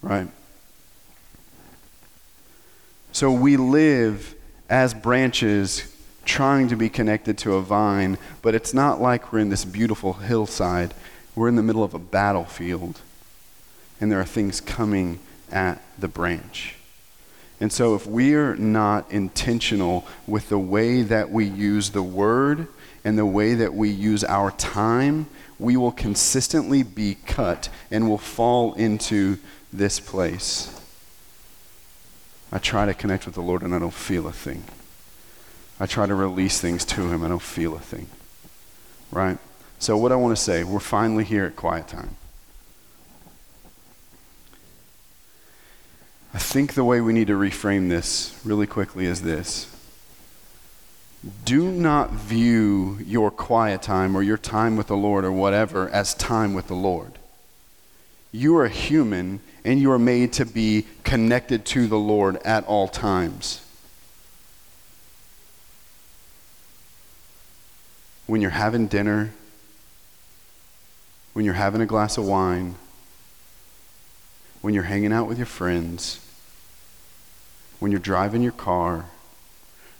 [0.02, 0.28] Right?
[3.18, 4.36] So we live
[4.70, 5.92] as branches
[6.24, 10.12] trying to be connected to a vine, but it's not like we're in this beautiful
[10.12, 10.94] hillside.
[11.34, 13.00] We're in the middle of a battlefield,
[14.00, 15.18] and there are things coming
[15.50, 16.76] at the branch.
[17.58, 22.68] And so, if we are not intentional with the way that we use the word
[23.02, 25.26] and the way that we use our time,
[25.58, 29.38] we will consistently be cut and will fall into
[29.72, 30.77] this place.
[32.50, 34.64] I try to connect with the Lord and I don't feel a thing.
[35.80, 38.08] I try to release things to Him, I don't feel a thing.
[39.10, 39.38] Right?
[39.78, 42.16] So, what I want to say, we're finally here at quiet time.
[46.34, 49.74] I think the way we need to reframe this really quickly is this.
[51.44, 56.14] Do not view your quiet time or your time with the Lord or whatever as
[56.14, 57.12] time with the Lord.
[58.30, 62.88] You are human and you are made to be connected to the Lord at all
[62.88, 63.64] times.
[68.26, 69.32] When you're having dinner,
[71.32, 72.74] when you're having a glass of wine,
[74.60, 76.20] when you're hanging out with your friends,
[77.78, 79.06] when you're driving your car,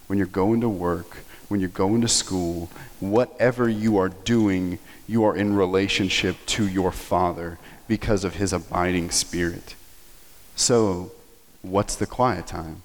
[0.08, 1.18] when you're going to work,
[1.48, 2.68] when you're going to school,
[3.00, 9.10] whatever you are doing, you are in relationship to your Father because of His abiding
[9.10, 9.74] Spirit.
[10.54, 11.12] So,
[11.62, 12.82] what's the quiet time?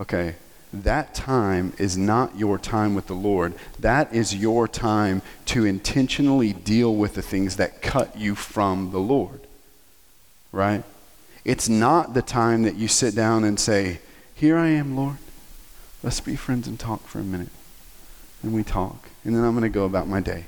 [0.00, 0.34] Okay,
[0.72, 3.54] that time is not your time with the Lord.
[3.78, 8.98] That is your time to intentionally deal with the things that cut you from the
[8.98, 9.40] Lord
[10.56, 10.82] right?
[11.44, 14.00] It's not the time that you sit down and say,
[14.34, 15.18] Here I am, Lord.
[16.02, 17.50] Let's be friends and talk for a minute.
[18.42, 19.08] And we talk.
[19.24, 20.46] And then I'm going to go about my day.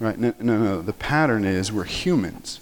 [0.00, 0.18] Right?
[0.18, 0.82] No, no, no.
[0.82, 2.60] The pattern is we're humans.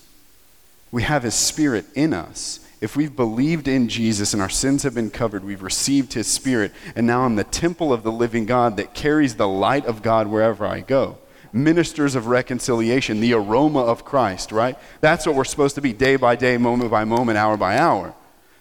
[0.91, 2.61] We have His Spirit in us.
[2.81, 6.73] If we've believed in Jesus and our sins have been covered, we've received His Spirit,
[6.95, 10.27] and now I'm the temple of the living God that carries the light of God
[10.29, 11.19] wherever I go
[11.57, 14.77] ministers of reconciliation, the aroma of Christ, right?
[15.01, 18.15] That's what we're supposed to be day by day, moment by moment, hour by hour.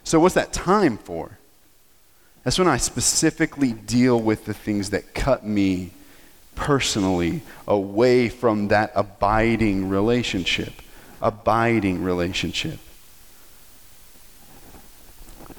[0.03, 1.37] So, what's that time for?
[2.43, 5.91] That's when I specifically deal with the things that cut me
[6.55, 10.73] personally away from that abiding relationship.
[11.21, 12.79] Abiding relationship.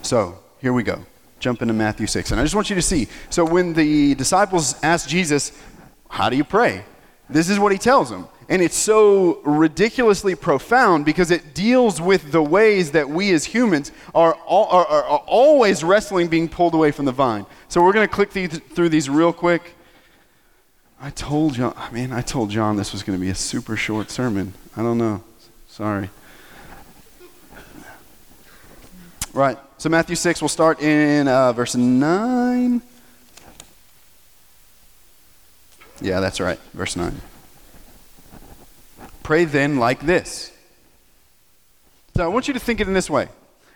[0.02, 1.04] So, here we go.
[1.40, 2.30] Jump into Matthew 6.
[2.30, 3.08] And I just want you to see.
[3.30, 5.52] So, when the disciples asked Jesus,
[6.08, 6.84] How do you pray?
[7.28, 8.28] This is what he tells them.
[8.48, 13.90] And it's so ridiculously profound because it deals with the ways that we as humans
[14.14, 17.44] are, are, are, are always wrestling being pulled away from the vine.
[17.68, 19.75] So we're going to click through these real quick.
[21.00, 23.76] I told John, I mean, I told John this was going to be a super
[23.76, 24.54] short sermon.
[24.76, 25.22] I don't know.
[25.68, 26.08] Sorry.
[29.34, 29.58] Right.
[29.76, 32.80] So Matthew 6, we'll start in uh, verse 9.
[36.00, 36.58] Yeah, that's right.
[36.72, 37.20] Verse 9.
[39.22, 40.52] Pray then like this.
[42.16, 43.28] So I want you to think it in this way.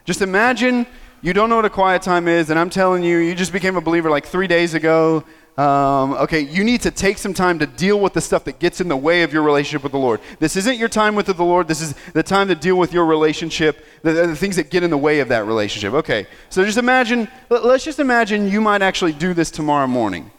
[0.07, 0.87] Just imagine
[1.21, 3.77] you don't know what a quiet time is, and I'm telling you, you just became
[3.77, 5.25] a believer like three days ago.
[5.61, 8.81] Um, okay, you need to take some time to deal with the stuff that gets
[8.81, 10.23] in the way of your relationship with the Lord.
[10.39, 11.69] This isn't your time with the Lord.
[11.69, 14.89] This is the time to deal with your relationship, the, the things that get in
[14.89, 15.93] the way of that relationship.
[15.93, 20.31] Okay, so just imagine, let's just imagine you might actually do this tomorrow morning.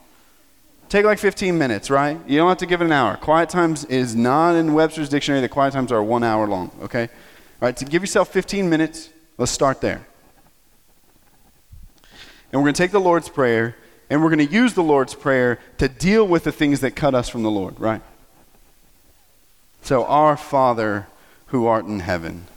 [0.89, 2.19] Take like 15 minutes, right?
[2.27, 3.15] You don't have to give it an hour.
[3.15, 7.03] Quiet times is not in Webster's dictionary that quiet times are one hour long, okay?
[7.03, 10.07] All right, to give yourself 15 minutes, let's start there.
[12.51, 13.75] And we're going to take the Lord's Prayer
[14.11, 17.15] and we're going to use the Lord's Prayer to deal with the things that cut
[17.15, 18.01] us from the Lord, right?
[19.83, 21.07] So, Our Father
[21.47, 22.47] who art in heaven,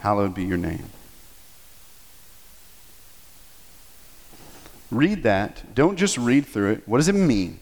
[0.00, 0.86] hallowed be your name.
[4.90, 5.74] Read that.
[5.74, 6.88] Don't just read through it.
[6.88, 7.58] What does it mean?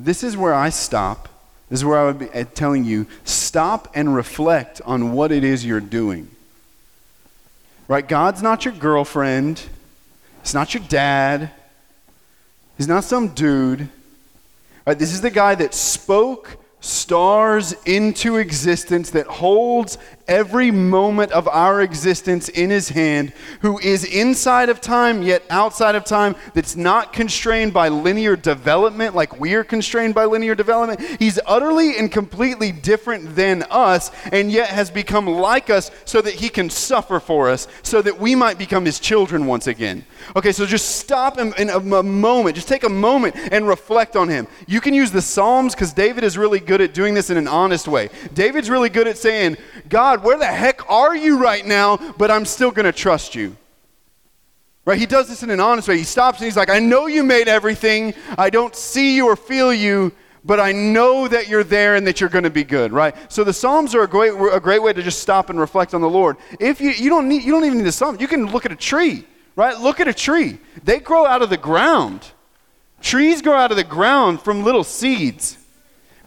[0.00, 1.28] This is where I stop.
[1.68, 5.44] This is where I would be uh, telling you stop and reflect on what it
[5.44, 6.28] is you're doing.
[7.86, 8.06] Right?
[8.06, 9.62] God's not your girlfriend.
[10.40, 11.50] It's not your dad.
[12.76, 13.88] He's not some dude.
[14.86, 14.98] Right?
[14.98, 19.98] This is the guy that spoke stars into existence, that holds
[20.30, 25.96] every moment of our existence in his hand, who is inside of time yet outside
[25.96, 31.00] of time, that's not constrained by linear development like we are constrained by linear development.
[31.18, 36.34] He's utterly and completely different than us, and yet has become like us so that
[36.34, 40.06] he can suffer for us, so that we might become his children once again.
[40.36, 44.14] Okay, so just stop in, in a, a moment, just take a moment and reflect
[44.14, 44.46] on him.
[44.68, 47.48] You can use the Psalms because David is really good at doing this in an
[47.48, 48.10] honest way.
[48.32, 49.56] David's really good at saying,
[49.88, 51.96] God, Where the heck are you right now?
[51.96, 53.56] But I'm still going to trust you.
[54.84, 54.98] Right?
[54.98, 55.98] He does this in an honest way.
[55.98, 58.14] He stops and he's like, I know you made everything.
[58.38, 60.12] I don't see you or feel you,
[60.44, 63.14] but I know that you're there and that you're going to be good, right?
[63.30, 66.00] So the Psalms are a great, a great way to just stop and reflect on
[66.00, 66.38] the Lord.
[66.58, 68.20] If you, you don't need, you don't even need the Psalms.
[68.20, 69.78] You can look at a tree, right?
[69.78, 70.58] Look at a tree.
[70.82, 72.26] They grow out of the ground.
[73.02, 75.58] Trees grow out of the ground from little seeds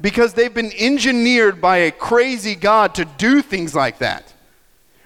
[0.03, 4.33] because they've been engineered by a crazy God to do things like that.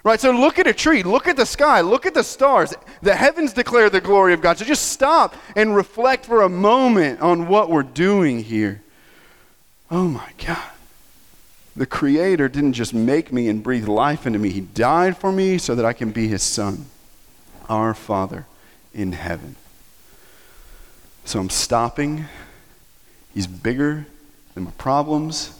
[0.03, 0.19] Right?
[0.19, 2.73] So look at a tree, look at the sky, look at the stars.
[3.03, 4.57] The heavens declare the glory of God.
[4.57, 8.81] So just stop and reflect for a moment on what we're doing here.
[9.91, 10.71] Oh my God.
[11.75, 15.59] The Creator didn't just make me and breathe life into me, He died for me
[15.59, 16.87] so that I can be His Son,
[17.69, 18.47] our Father
[18.95, 19.57] in heaven.
[21.23, 22.25] So I'm stopping.
[23.35, 24.07] He's bigger
[24.57, 25.57] than my problems,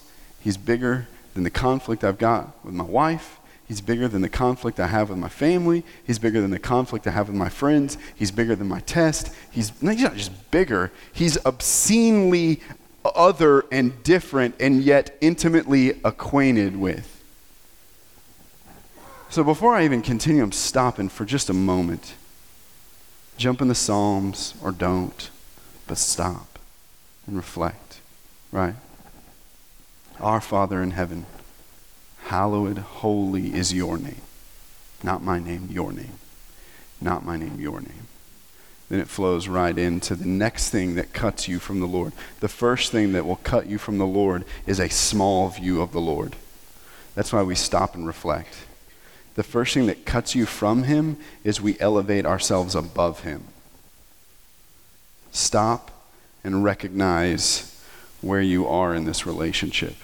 [0.47, 3.39] He's bigger than the conflict I've got with my wife.
[3.67, 5.83] He's bigger than the conflict I have with my family.
[6.05, 7.97] He's bigger than the conflict I have with my friends.
[8.15, 9.35] He's bigger than my test.
[9.51, 12.61] He's, he's not just bigger, he's obscenely
[13.03, 17.13] other and different and yet intimately acquainted with.
[19.29, 22.13] So before I even continue, I'm stopping for just a moment.
[23.37, 25.29] Jump in the Psalms or don't,
[25.87, 26.57] but stop
[27.27, 27.99] and reflect,
[28.51, 28.75] right?
[30.19, 31.25] Our Father in heaven,
[32.25, 34.21] hallowed, holy is your name.
[35.03, 36.19] Not my name, your name.
[36.99, 38.07] Not my name, your name
[38.89, 42.13] then it flows right into the next thing that cuts you from the Lord.
[42.39, 45.91] The first thing that will cut you from the Lord is a small view of
[45.91, 46.35] the Lord.
[47.13, 48.55] That's why we stop and reflect.
[49.35, 53.43] The first thing that cuts you from Him is we elevate ourselves above Him.
[55.31, 55.91] Stop
[56.43, 57.83] and recognize
[58.21, 59.95] where you are in this relationship.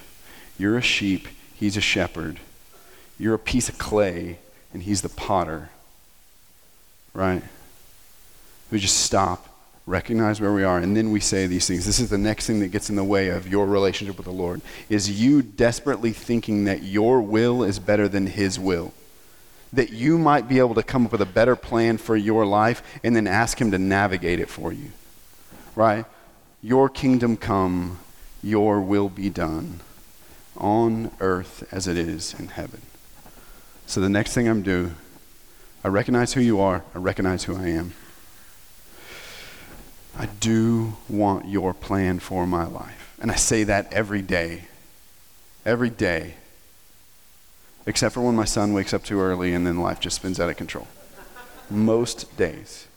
[0.63, 2.39] You're a sheep, He's a shepherd.
[3.19, 4.37] You're a piece of clay,
[4.71, 5.67] and He's the potter.
[7.13, 7.43] Right?
[8.71, 9.49] We just stop,
[9.85, 11.85] recognize where we are, and then we say these things.
[11.85, 14.31] This is the next thing that gets in the way of your relationship with the
[14.31, 18.93] Lord is you desperately thinking that your will is better than his will.
[19.73, 22.81] That you might be able to come up with a better plan for your life
[23.03, 24.93] and then ask him to navigate it for you.
[25.75, 26.05] Right?
[26.61, 27.99] Your kingdom come,
[28.41, 29.81] your will be done
[30.57, 32.81] on earth as it is in heaven.
[33.85, 34.95] So the next thing I'm doing,
[35.83, 37.93] I recognize who you are, I recognize who I am.
[40.17, 43.15] I do want your plan for my life.
[43.19, 44.65] And I say that every day.
[45.65, 46.35] Every day.
[47.85, 50.49] Except for when my son wakes up too early and then life just spins out
[50.49, 50.87] of control.
[51.69, 52.87] Most days.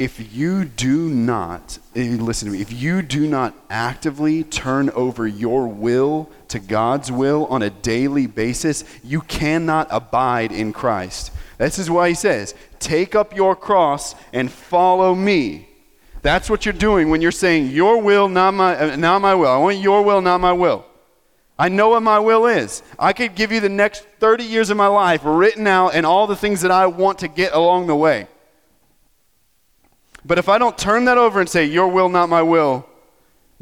[0.00, 5.26] If you do not, eh, listen to me, if you do not actively turn over
[5.26, 11.32] your will to God's will on a daily basis, you cannot abide in Christ.
[11.58, 15.68] This is why he says, Take up your cross and follow me.
[16.22, 19.50] That's what you're doing when you're saying, Your will, not my, uh, not my will.
[19.50, 20.86] I want your will, not my will.
[21.58, 22.82] I know what my will is.
[22.98, 26.26] I could give you the next 30 years of my life written out and all
[26.26, 28.28] the things that I want to get along the way.
[30.24, 32.86] But if I don't turn that over and say, Your will, not my will,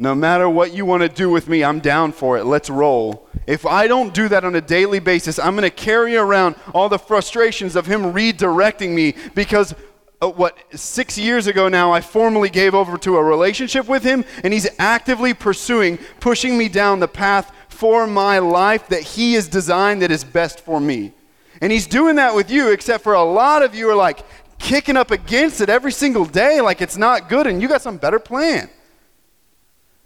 [0.01, 2.45] no matter what you want to do with me, I'm down for it.
[2.45, 3.29] Let's roll.
[3.49, 6.89] If I don't do that on a daily basis, I'm going to carry around all
[6.89, 9.75] the frustrations of Him redirecting me because
[10.21, 14.25] uh, what, six years ago now, I formally gave over to a relationship with Him,
[14.45, 19.49] and He's actively pursuing, pushing me down the path for my life that He has
[19.49, 21.13] designed that is best for me.
[21.61, 24.25] And He's doing that with you, except for a lot of you are like
[24.59, 27.97] kicking up against it every single day, like it's not good, and you got some
[27.97, 28.69] better plan.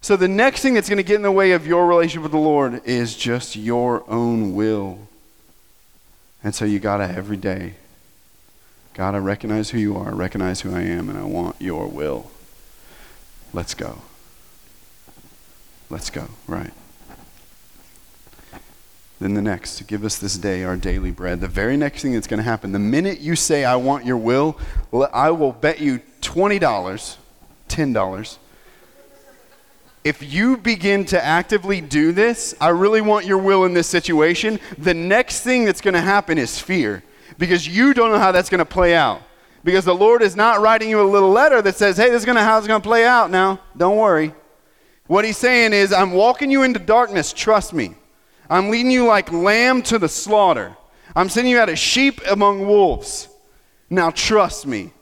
[0.00, 2.32] So, the next thing that's going to get in the way of your relationship with
[2.32, 4.98] the Lord is just your own will.
[6.42, 7.74] And so, you got to every day,
[8.98, 12.30] I recognize who you are, recognize who I am, and I want your will.
[13.52, 13.98] Let's go.
[15.88, 16.72] Let's go, right?
[19.22, 21.40] Then the next, give us this day our daily bread.
[21.40, 24.16] The very next thing that's going to happen, the minute you say, I want your
[24.16, 24.58] will,
[25.12, 27.16] I will bet you $20,
[27.68, 28.38] $10
[30.04, 34.58] if you begin to actively do this, I really want your will in this situation,
[34.78, 37.04] the next thing that's going to happen is fear
[37.38, 39.22] because you don't know how that's going to play out.
[39.64, 42.26] Because the Lord is not writing you a little letter that says, hey, this is
[42.26, 43.60] going to how it's going to play out now.
[43.76, 44.34] Don't worry.
[45.06, 47.94] What he's saying is, I'm walking you into darkness, trust me.
[48.52, 50.76] I'm leading you like lamb to the slaughter.
[51.16, 53.28] I'm sending you out as sheep among wolves.
[53.88, 54.92] Now trust me.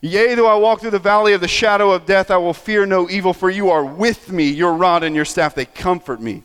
[0.00, 2.86] Yea, though I walk through the valley of the shadow of death, I will fear
[2.86, 4.48] no evil, for you are with me.
[4.48, 6.44] Your rod and your staff, they comfort me.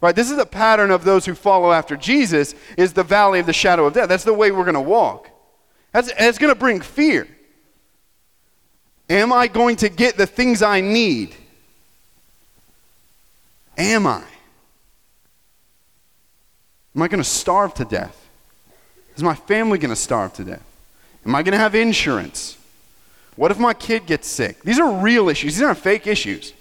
[0.00, 0.14] Right?
[0.14, 3.52] This is a pattern of those who follow after Jesus is the valley of the
[3.52, 4.08] shadow of death.
[4.08, 5.28] That's the way we're going to walk.
[5.90, 7.26] That's, it's going to bring fear.
[9.10, 11.34] Am I going to get the things I need?
[13.76, 14.22] Am I?
[16.94, 18.28] Am I going to starve to death?
[19.16, 20.64] Is my family going to starve to death?
[21.26, 22.56] Am I going to have insurance?
[23.36, 24.62] What if my kid gets sick?
[24.62, 25.56] These are real issues.
[25.56, 26.52] These aren't fake issues.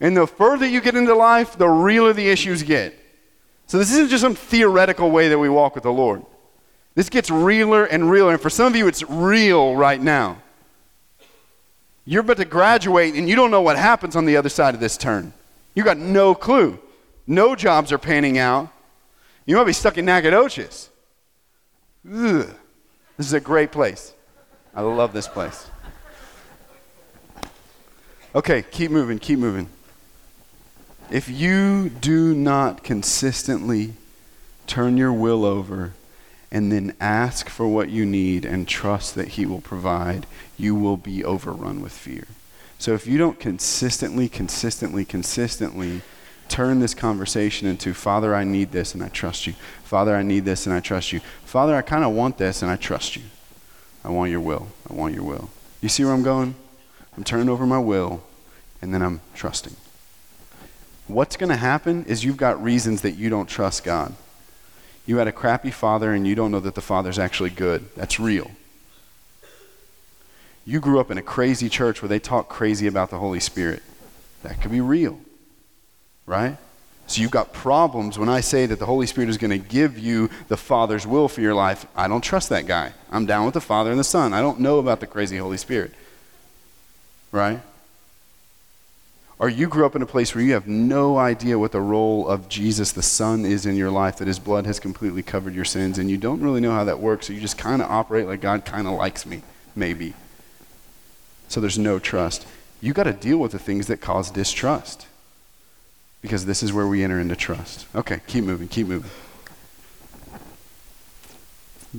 [0.00, 2.94] And the further you get into life, the realer the issues get.
[3.66, 6.24] So this isn't just some theoretical way that we walk with the Lord.
[6.94, 8.32] This gets realer and realer.
[8.32, 10.38] And for some of you, it's real right now.
[12.06, 14.80] You're about to graduate and you don't know what happens on the other side of
[14.80, 15.32] this turn.
[15.74, 16.78] You got no clue.
[17.26, 18.68] No jobs are panning out.
[19.46, 20.90] You might be stuck in Nacogdoches.
[22.06, 22.54] Ugh.
[23.16, 24.12] This is a great place.
[24.74, 25.70] I love this place.
[28.34, 29.68] Okay, keep moving, keep moving.
[31.10, 33.92] If you do not consistently
[34.66, 35.92] turn your will over
[36.50, 40.26] and then ask for what you need and trust that He will provide,
[40.56, 42.26] you will be overrun with fear.
[42.78, 46.02] So if you don't consistently, consistently, consistently
[46.48, 49.54] turn this conversation into, Father, I need this and I trust you.
[49.82, 51.20] Father, I need this and I trust you.
[51.44, 53.22] Father, I kind of want this and I trust you.
[54.04, 54.68] I want your will.
[54.88, 55.50] I want your will.
[55.80, 56.54] You see where I'm going?
[57.16, 58.22] I'm turning over my will
[58.82, 59.76] and then I'm trusting.
[61.06, 64.14] What's going to happen is you've got reasons that you don't trust God.
[65.06, 67.94] You had a crappy father and you don't know that the father's actually good.
[67.94, 68.50] That's real.
[70.64, 73.82] You grew up in a crazy church where they talk crazy about the Holy Spirit.
[74.42, 75.20] That could be real,
[76.26, 76.56] right?
[77.06, 79.98] So you've got problems when I say that the Holy Spirit is going to give
[79.98, 81.86] you the Father's will for your life.
[81.94, 82.92] I don't trust that guy.
[83.10, 84.32] I'm down with the Father and the Son.
[84.32, 85.92] I don't know about the crazy Holy Spirit,
[87.30, 87.60] right?
[89.38, 92.26] Or you grew up in a place where you have no idea what the role
[92.26, 95.64] of Jesus the Son is in your life, that his blood has completely covered your
[95.64, 98.26] sins, and you don't really know how that works, so you just kind of operate
[98.26, 99.42] like God kind of likes me,
[99.76, 100.14] maybe.
[101.48, 102.46] So there's no trust.
[102.80, 105.06] You've got to deal with the things that cause distrust.
[106.24, 107.86] Because this is where we enter into trust.
[107.94, 109.10] Okay, keep moving, keep moving.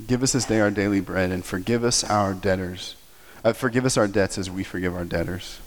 [0.07, 2.95] Give us this day our daily bread and forgive us our debtors.
[3.43, 5.59] Uh, forgive us our debts as we forgive our debtors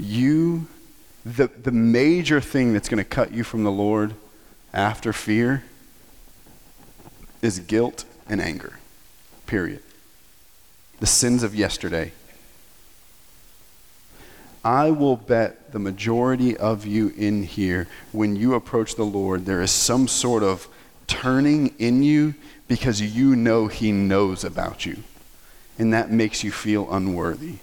[0.00, 0.66] you,
[1.24, 4.14] the, the major thing that's going to cut you from the Lord
[4.72, 5.64] after fear
[7.42, 8.78] is guilt and anger.
[9.46, 9.82] Period.
[11.00, 12.12] The sins of yesterday.
[14.64, 19.62] I will bet the majority of you in here, when you approach the Lord, there
[19.62, 20.68] is some sort of
[21.06, 22.34] turning in you
[22.68, 24.98] because you know He knows about you.
[25.78, 27.58] And that makes you feel unworthy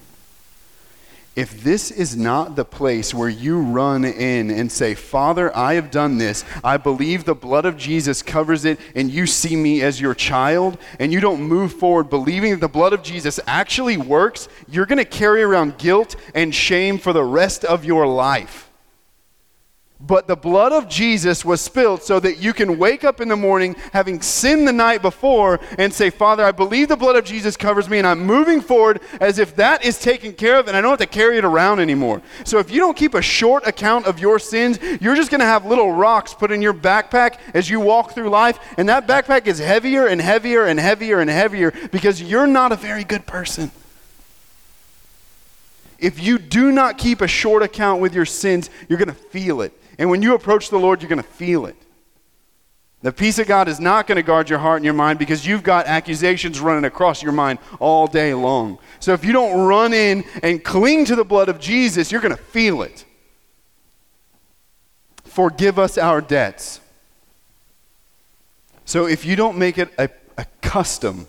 [1.38, 5.92] if this is not the place where you run in and say, Father, I have
[5.92, 10.02] done this, I believe the blood of Jesus covers it, and you see me as
[10.02, 14.50] your child, and you don't move forward believing that the blood of Jesus actually works,
[14.68, 18.67] you're going to carry around guilt and shame for the rest of your life.
[20.00, 23.36] But the blood of Jesus was spilled so that you can wake up in the
[23.36, 27.58] morning having sinned the night before and say, Father, I believe the blood of Jesus
[27.58, 30.82] covers me and I'm moving forward as if that is taken care of and I
[30.82, 32.22] don't have to carry it around anymore.
[32.44, 35.48] So if you don't keep a short account of your sins, you're just going to
[35.48, 38.60] have little rocks put in your backpack as you walk through life.
[38.78, 42.76] And that backpack is heavier and heavier and heavier and heavier because you're not a
[42.76, 43.72] very good person.
[46.00, 49.62] If you do not keep a short account with your sins, you're going to feel
[49.62, 49.74] it.
[49.98, 51.76] And when you approach the Lord, you're going to feel it.
[53.02, 55.46] The peace of God is not going to guard your heart and your mind because
[55.46, 58.80] you've got accusations running across your mind all day long.
[59.00, 62.36] So if you don't run in and cling to the blood of Jesus, you're going
[62.36, 63.06] to feel it.
[65.24, 66.80] Forgive us our debts.
[68.86, 71.28] So if you don't make it a, a custom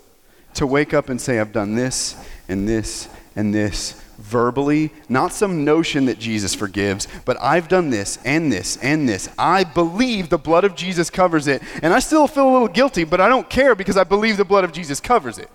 [0.55, 2.17] to wake up and say, I've done this
[2.49, 8.19] and this and this verbally, not some notion that Jesus forgives, but I've done this
[8.25, 9.29] and this and this.
[9.39, 11.63] I believe the blood of Jesus covers it.
[11.83, 14.45] And I still feel a little guilty, but I don't care because I believe the
[14.45, 15.51] blood of Jesus covers it.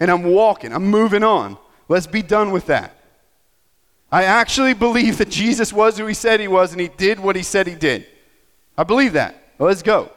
[0.00, 1.56] And I'm walking, I'm moving on.
[1.88, 2.96] Let's be done with that.
[4.12, 7.36] I actually believe that Jesus was who he said he was and he did what
[7.36, 8.06] he said he did.
[8.76, 9.36] I believe that.
[9.58, 10.10] let's go.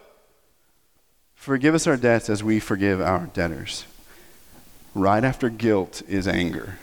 [1.36, 3.86] Forgive us our debts as we forgive our debtors.
[4.96, 6.78] Right after guilt is anger.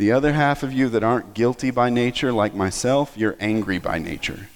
[0.00, 3.98] The other half of you that aren't guilty by nature, like myself, you're angry by
[3.98, 4.48] nature.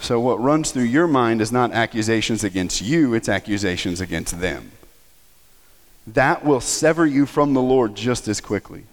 [0.00, 4.72] So, what runs through your mind is not accusations against you, it's accusations against them.
[6.06, 8.84] That will sever you from the Lord just as quickly.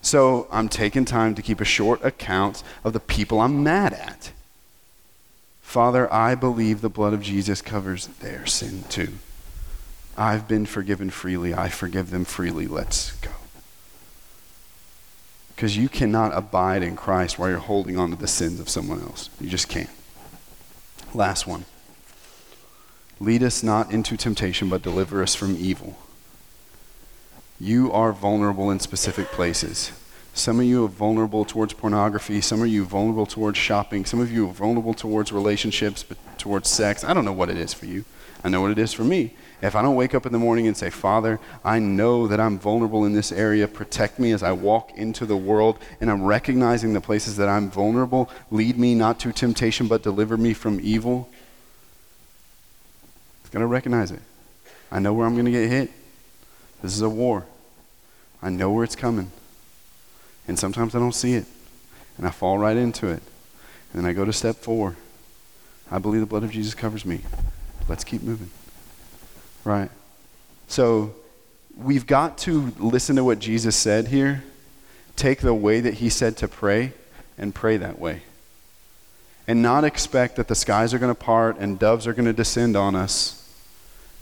[0.00, 4.32] So I'm taking time to keep a short account of the people I'm mad at.
[5.60, 9.12] Father, I believe the blood of Jesus covers their sin too.
[10.20, 11.54] I've been forgiven freely.
[11.54, 12.66] I forgive them freely.
[12.66, 13.30] Let's go.
[15.56, 19.00] Because you cannot abide in Christ while you're holding on to the sins of someone
[19.00, 19.30] else.
[19.40, 19.88] You just can't.
[21.14, 21.64] Last one.
[23.18, 25.98] Lead us not into temptation, but deliver us from evil.
[27.58, 29.90] You are vulnerable in specific places.
[30.34, 32.42] Some of you are vulnerable towards pornography.
[32.42, 34.04] Some of you are vulnerable towards shopping.
[34.04, 36.04] Some of you are vulnerable towards relationships,
[36.36, 37.04] towards sex.
[37.04, 38.04] I don't know what it is for you.
[38.42, 39.34] I know what it is for me.
[39.62, 42.58] If I don't wake up in the morning and say, Father, I know that I'm
[42.58, 46.94] vulnerable in this area, protect me as I walk into the world, and I'm recognizing
[46.94, 51.28] the places that I'm vulnerable, lead me not to temptation, but deliver me from evil.
[53.42, 54.22] It's going to recognize it.
[54.90, 55.90] I know where I'm going to get hit.
[56.82, 57.44] This is a war.
[58.42, 59.30] I know where it's coming.
[60.48, 61.44] And sometimes I don't see it.
[62.16, 63.22] And I fall right into it.
[63.92, 64.96] And then I go to step four.
[65.90, 67.20] I believe the blood of Jesus covers me.
[67.90, 68.50] Let's keep moving.
[69.64, 69.90] Right?
[70.68, 71.14] So
[71.76, 74.44] we've got to listen to what Jesus said here,
[75.16, 76.92] take the way that he said to pray,
[77.36, 78.22] and pray that way.
[79.48, 82.32] And not expect that the skies are going to part and doves are going to
[82.32, 83.36] descend on us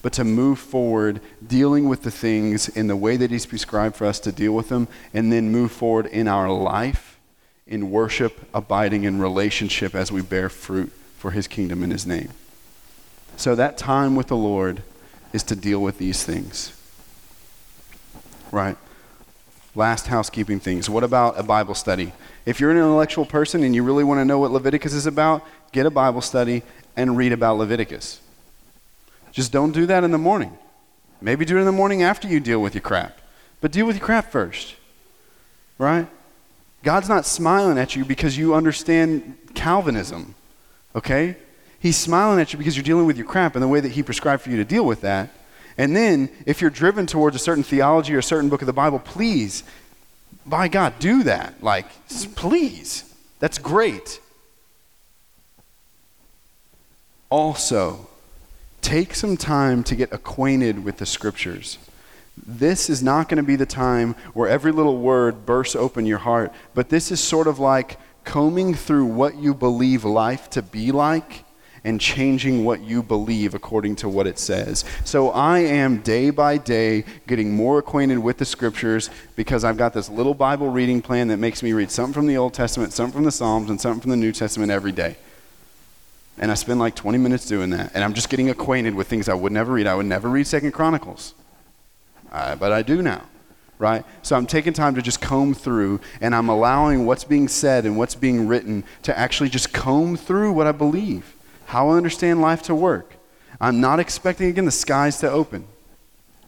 [0.01, 4.07] but to move forward dealing with the things in the way that He's prescribed for
[4.07, 7.19] us to deal with them, and then move forward in our life
[7.67, 12.31] in worship, abiding in relationship as we bear fruit for His kingdom and His name.
[13.39, 14.83] So that time with the Lord
[15.33, 16.77] is to deal with these things.
[18.51, 18.77] Right?
[19.77, 20.91] Last housekeeping things.
[20.91, 22.13] What about a Bible study?
[22.45, 25.47] If you're an intellectual person and you really want to know what Leviticus is about,
[25.71, 26.65] get a Bible study
[26.97, 28.21] and read about Leviticus.
[29.31, 30.59] Just don't do that in the morning.
[31.21, 33.21] Maybe do it in the morning after you deal with your crap.
[33.61, 34.75] But deal with your crap first.
[35.79, 36.09] Right?
[36.83, 40.35] God's not smiling at you because you understand Calvinism.
[40.97, 41.37] Okay?
[41.81, 44.03] He's smiling at you because you're dealing with your crap in the way that He
[44.03, 45.31] prescribed for you to deal with that.
[45.77, 48.73] And then, if you're driven towards a certain theology or a certain book of the
[48.73, 49.63] Bible, please,
[50.45, 51.63] by God, do that.
[51.63, 51.87] Like,
[52.35, 53.15] please.
[53.39, 54.21] That's great.
[57.31, 58.09] Also,
[58.81, 61.79] take some time to get acquainted with the scriptures.
[62.37, 66.19] This is not going to be the time where every little word bursts open your
[66.19, 70.91] heart, but this is sort of like combing through what you believe life to be
[70.91, 71.45] like
[71.85, 74.85] and changing what you believe according to what it says.
[75.05, 79.93] So I am day by day getting more acquainted with the scriptures because I've got
[79.93, 83.15] this little Bible reading plan that makes me read something from the Old Testament, something
[83.15, 85.17] from the Psalms, and something from the New Testament every day.
[86.41, 87.91] And I spend like 20 minutes doing that.
[87.95, 89.87] And I'm just getting acquainted with things I would never read.
[89.87, 91.35] I would never read Second Chronicles.
[92.31, 93.25] Uh, but I do now,
[93.79, 94.05] right?
[94.23, 97.97] So I'm taking time to just comb through, and I'm allowing what's being said and
[97.97, 101.35] what's being written to actually just comb through what I believe,
[101.69, 103.13] how I understand life to work.
[103.61, 105.67] I'm not expecting, again, the skies to open.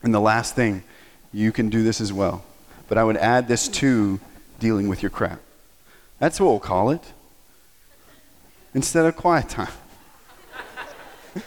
[0.02, 0.82] And the last thing,
[1.30, 2.42] you can do this as well.
[2.88, 4.18] But I would add this to
[4.58, 5.38] dealing with your crap.
[6.20, 7.12] That's what we'll call it
[8.72, 9.72] instead of quiet time.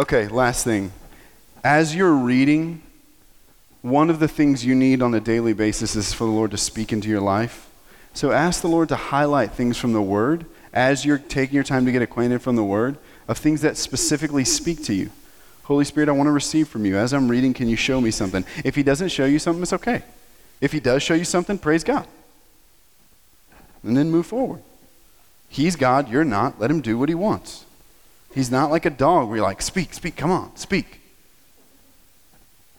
[0.00, 0.90] okay, last thing.
[1.62, 2.82] As you're reading,
[3.82, 6.58] one of the things you need on a daily basis is for the Lord to
[6.58, 7.70] speak into your life.
[8.14, 11.84] So ask the Lord to highlight things from the Word as you're taking your time
[11.84, 12.96] to get acquainted from the Word
[13.28, 15.10] of things that specifically speak to you.
[15.64, 16.96] Holy Spirit, I want to receive from you.
[16.96, 18.44] As I'm reading, can you show me something?
[18.64, 20.02] If He doesn't show you something, it's okay.
[20.60, 22.06] If He does show you something, praise God
[23.84, 24.62] and then move forward.
[25.48, 26.58] He's God, you're not.
[26.58, 27.64] Let him do what he wants.
[28.34, 31.00] He's not like a dog where you're like, speak, speak, come on, speak.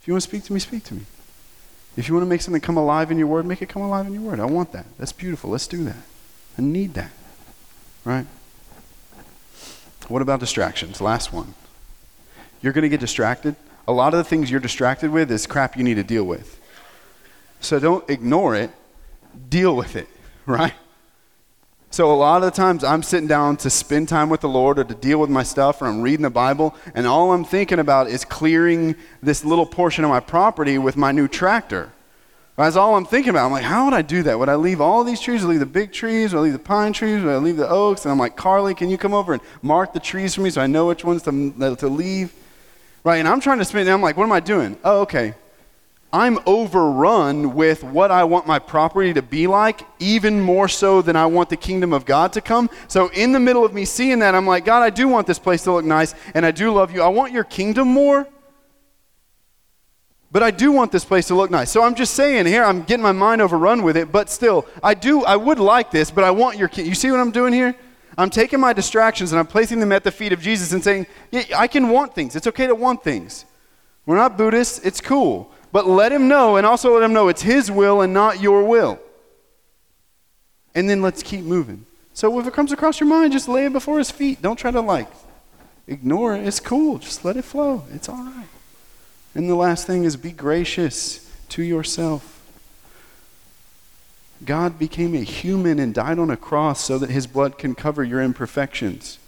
[0.01, 1.01] If you want to speak to me, speak to me.
[1.97, 4.05] If you want to make something come alive in your word, make it come alive
[4.05, 4.39] in your word.
[4.39, 4.85] I want that.
[4.97, 5.49] That's beautiful.
[5.49, 6.03] Let's do that.
[6.57, 7.11] I need that.
[8.03, 8.25] Right?
[10.07, 11.01] What about distractions?
[11.01, 11.53] Last one.
[12.61, 13.55] You're going to get distracted.
[13.87, 16.59] A lot of the things you're distracted with is crap you need to deal with.
[17.59, 18.71] So don't ignore it,
[19.49, 20.07] deal with it,
[20.45, 20.73] right?
[21.95, 24.79] So, a lot of the times I'm sitting down to spend time with the Lord
[24.79, 27.79] or to deal with my stuff, or I'm reading the Bible, and all I'm thinking
[27.79, 31.93] about is clearing this little portion of my property with my new tractor.
[32.57, 33.45] That's all I'm thinking about.
[33.45, 34.37] I'm like, how would I do that?
[34.37, 35.41] Would I leave all these trees?
[35.41, 36.33] Would I leave the big trees?
[36.33, 37.23] Would I leave the pine trees?
[37.23, 38.03] Would I leave the oaks?
[38.03, 40.59] And I'm like, Carly, can you come over and mark the trees for me so
[40.59, 42.33] I know which ones to, to leave?
[43.05, 43.19] Right?
[43.19, 44.77] And I'm trying to spend, and I'm like, what am I doing?
[44.83, 45.33] Oh, okay.
[46.16, 51.18] I'm overrun with what I want my property to be like, even more so than
[51.18, 52.70] I want the kingdom of God to come.
[52.88, 55.39] So, in the middle of me seeing that, I'm like, God, I do want this
[55.39, 57.01] place to look nice, and I do love you.
[57.01, 58.26] I want your kingdom more.
[60.32, 61.70] But I do want this place to look nice.
[61.70, 64.93] So I'm just saying here, I'm getting my mind overrun with it, but still, I
[64.93, 66.88] do, I would like this, but I want your kid.
[66.88, 67.76] You see what I'm doing here?
[68.18, 71.07] I'm taking my distractions and I'm placing them at the feet of Jesus and saying,
[71.32, 72.38] yeah, I can want things.
[72.38, 73.43] It's okay to want things.
[74.05, 75.51] We're not Buddhists, it's cool.
[75.76, 78.63] But let him know and also let him know it's his will and not your
[78.63, 78.97] will.
[80.73, 81.86] And then let's keep moving.
[82.13, 84.41] So if it comes across your mind, just lay it before his feet.
[84.41, 85.09] Don't try to like
[85.86, 86.47] ignore it.
[86.47, 86.99] It's cool.
[86.99, 87.84] Just let it flow.
[87.93, 88.47] It's all right.
[89.34, 92.41] And the last thing is be gracious to yourself.
[94.45, 98.01] God became a human and died on a cross so that his blood can cover
[98.01, 99.19] your imperfections.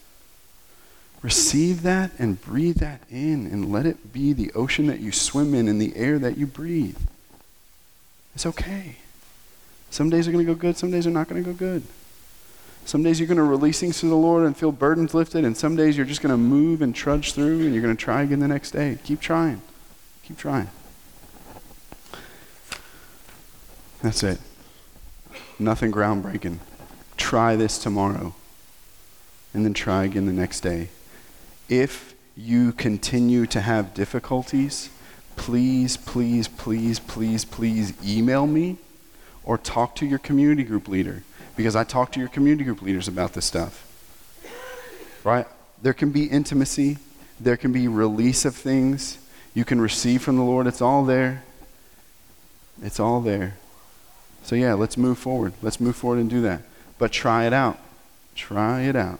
[1.21, 5.53] Receive that and breathe that in and let it be the ocean that you swim
[5.53, 6.97] in and the air that you breathe.
[8.35, 8.97] It's okay.
[9.89, 11.83] Some days are going to go good, some days are not going to go good.
[12.85, 15.57] Some days you're going to release things to the Lord and feel burdens lifted, and
[15.57, 18.21] some days you're just going to move and trudge through and you're going to try
[18.21, 18.97] again the next day.
[19.03, 19.61] Keep trying.
[20.23, 20.69] Keep trying.
[24.01, 24.39] That's it.
[25.57, 26.59] Nothing groundbreaking.
[27.17, 28.35] Try this tomorrow
[29.53, 30.89] and then try again the next day.
[31.69, 34.89] If you continue to have difficulties,
[35.35, 38.77] please, please, please, please, please email me
[39.43, 41.23] or talk to your community group leader
[41.55, 43.83] because I talk to your community group leaders about this stuff.
[45.23, 45.47] Right?
[45.81, 46.97] There can be intimacy,
[47.39, 49.17] there can be release of things
[49.53, 50.67] you can receive from the Lord.
[50.67, 51.43] It's all there.
[52.81, 53.55] It's all there.
[54.43, 55.53] So, yeah, let's move forward.
[55.61, 56.61] Let's move forward and do that.
[56.99, 57.79] But try it out.
[58.35, 59.19] Try it out.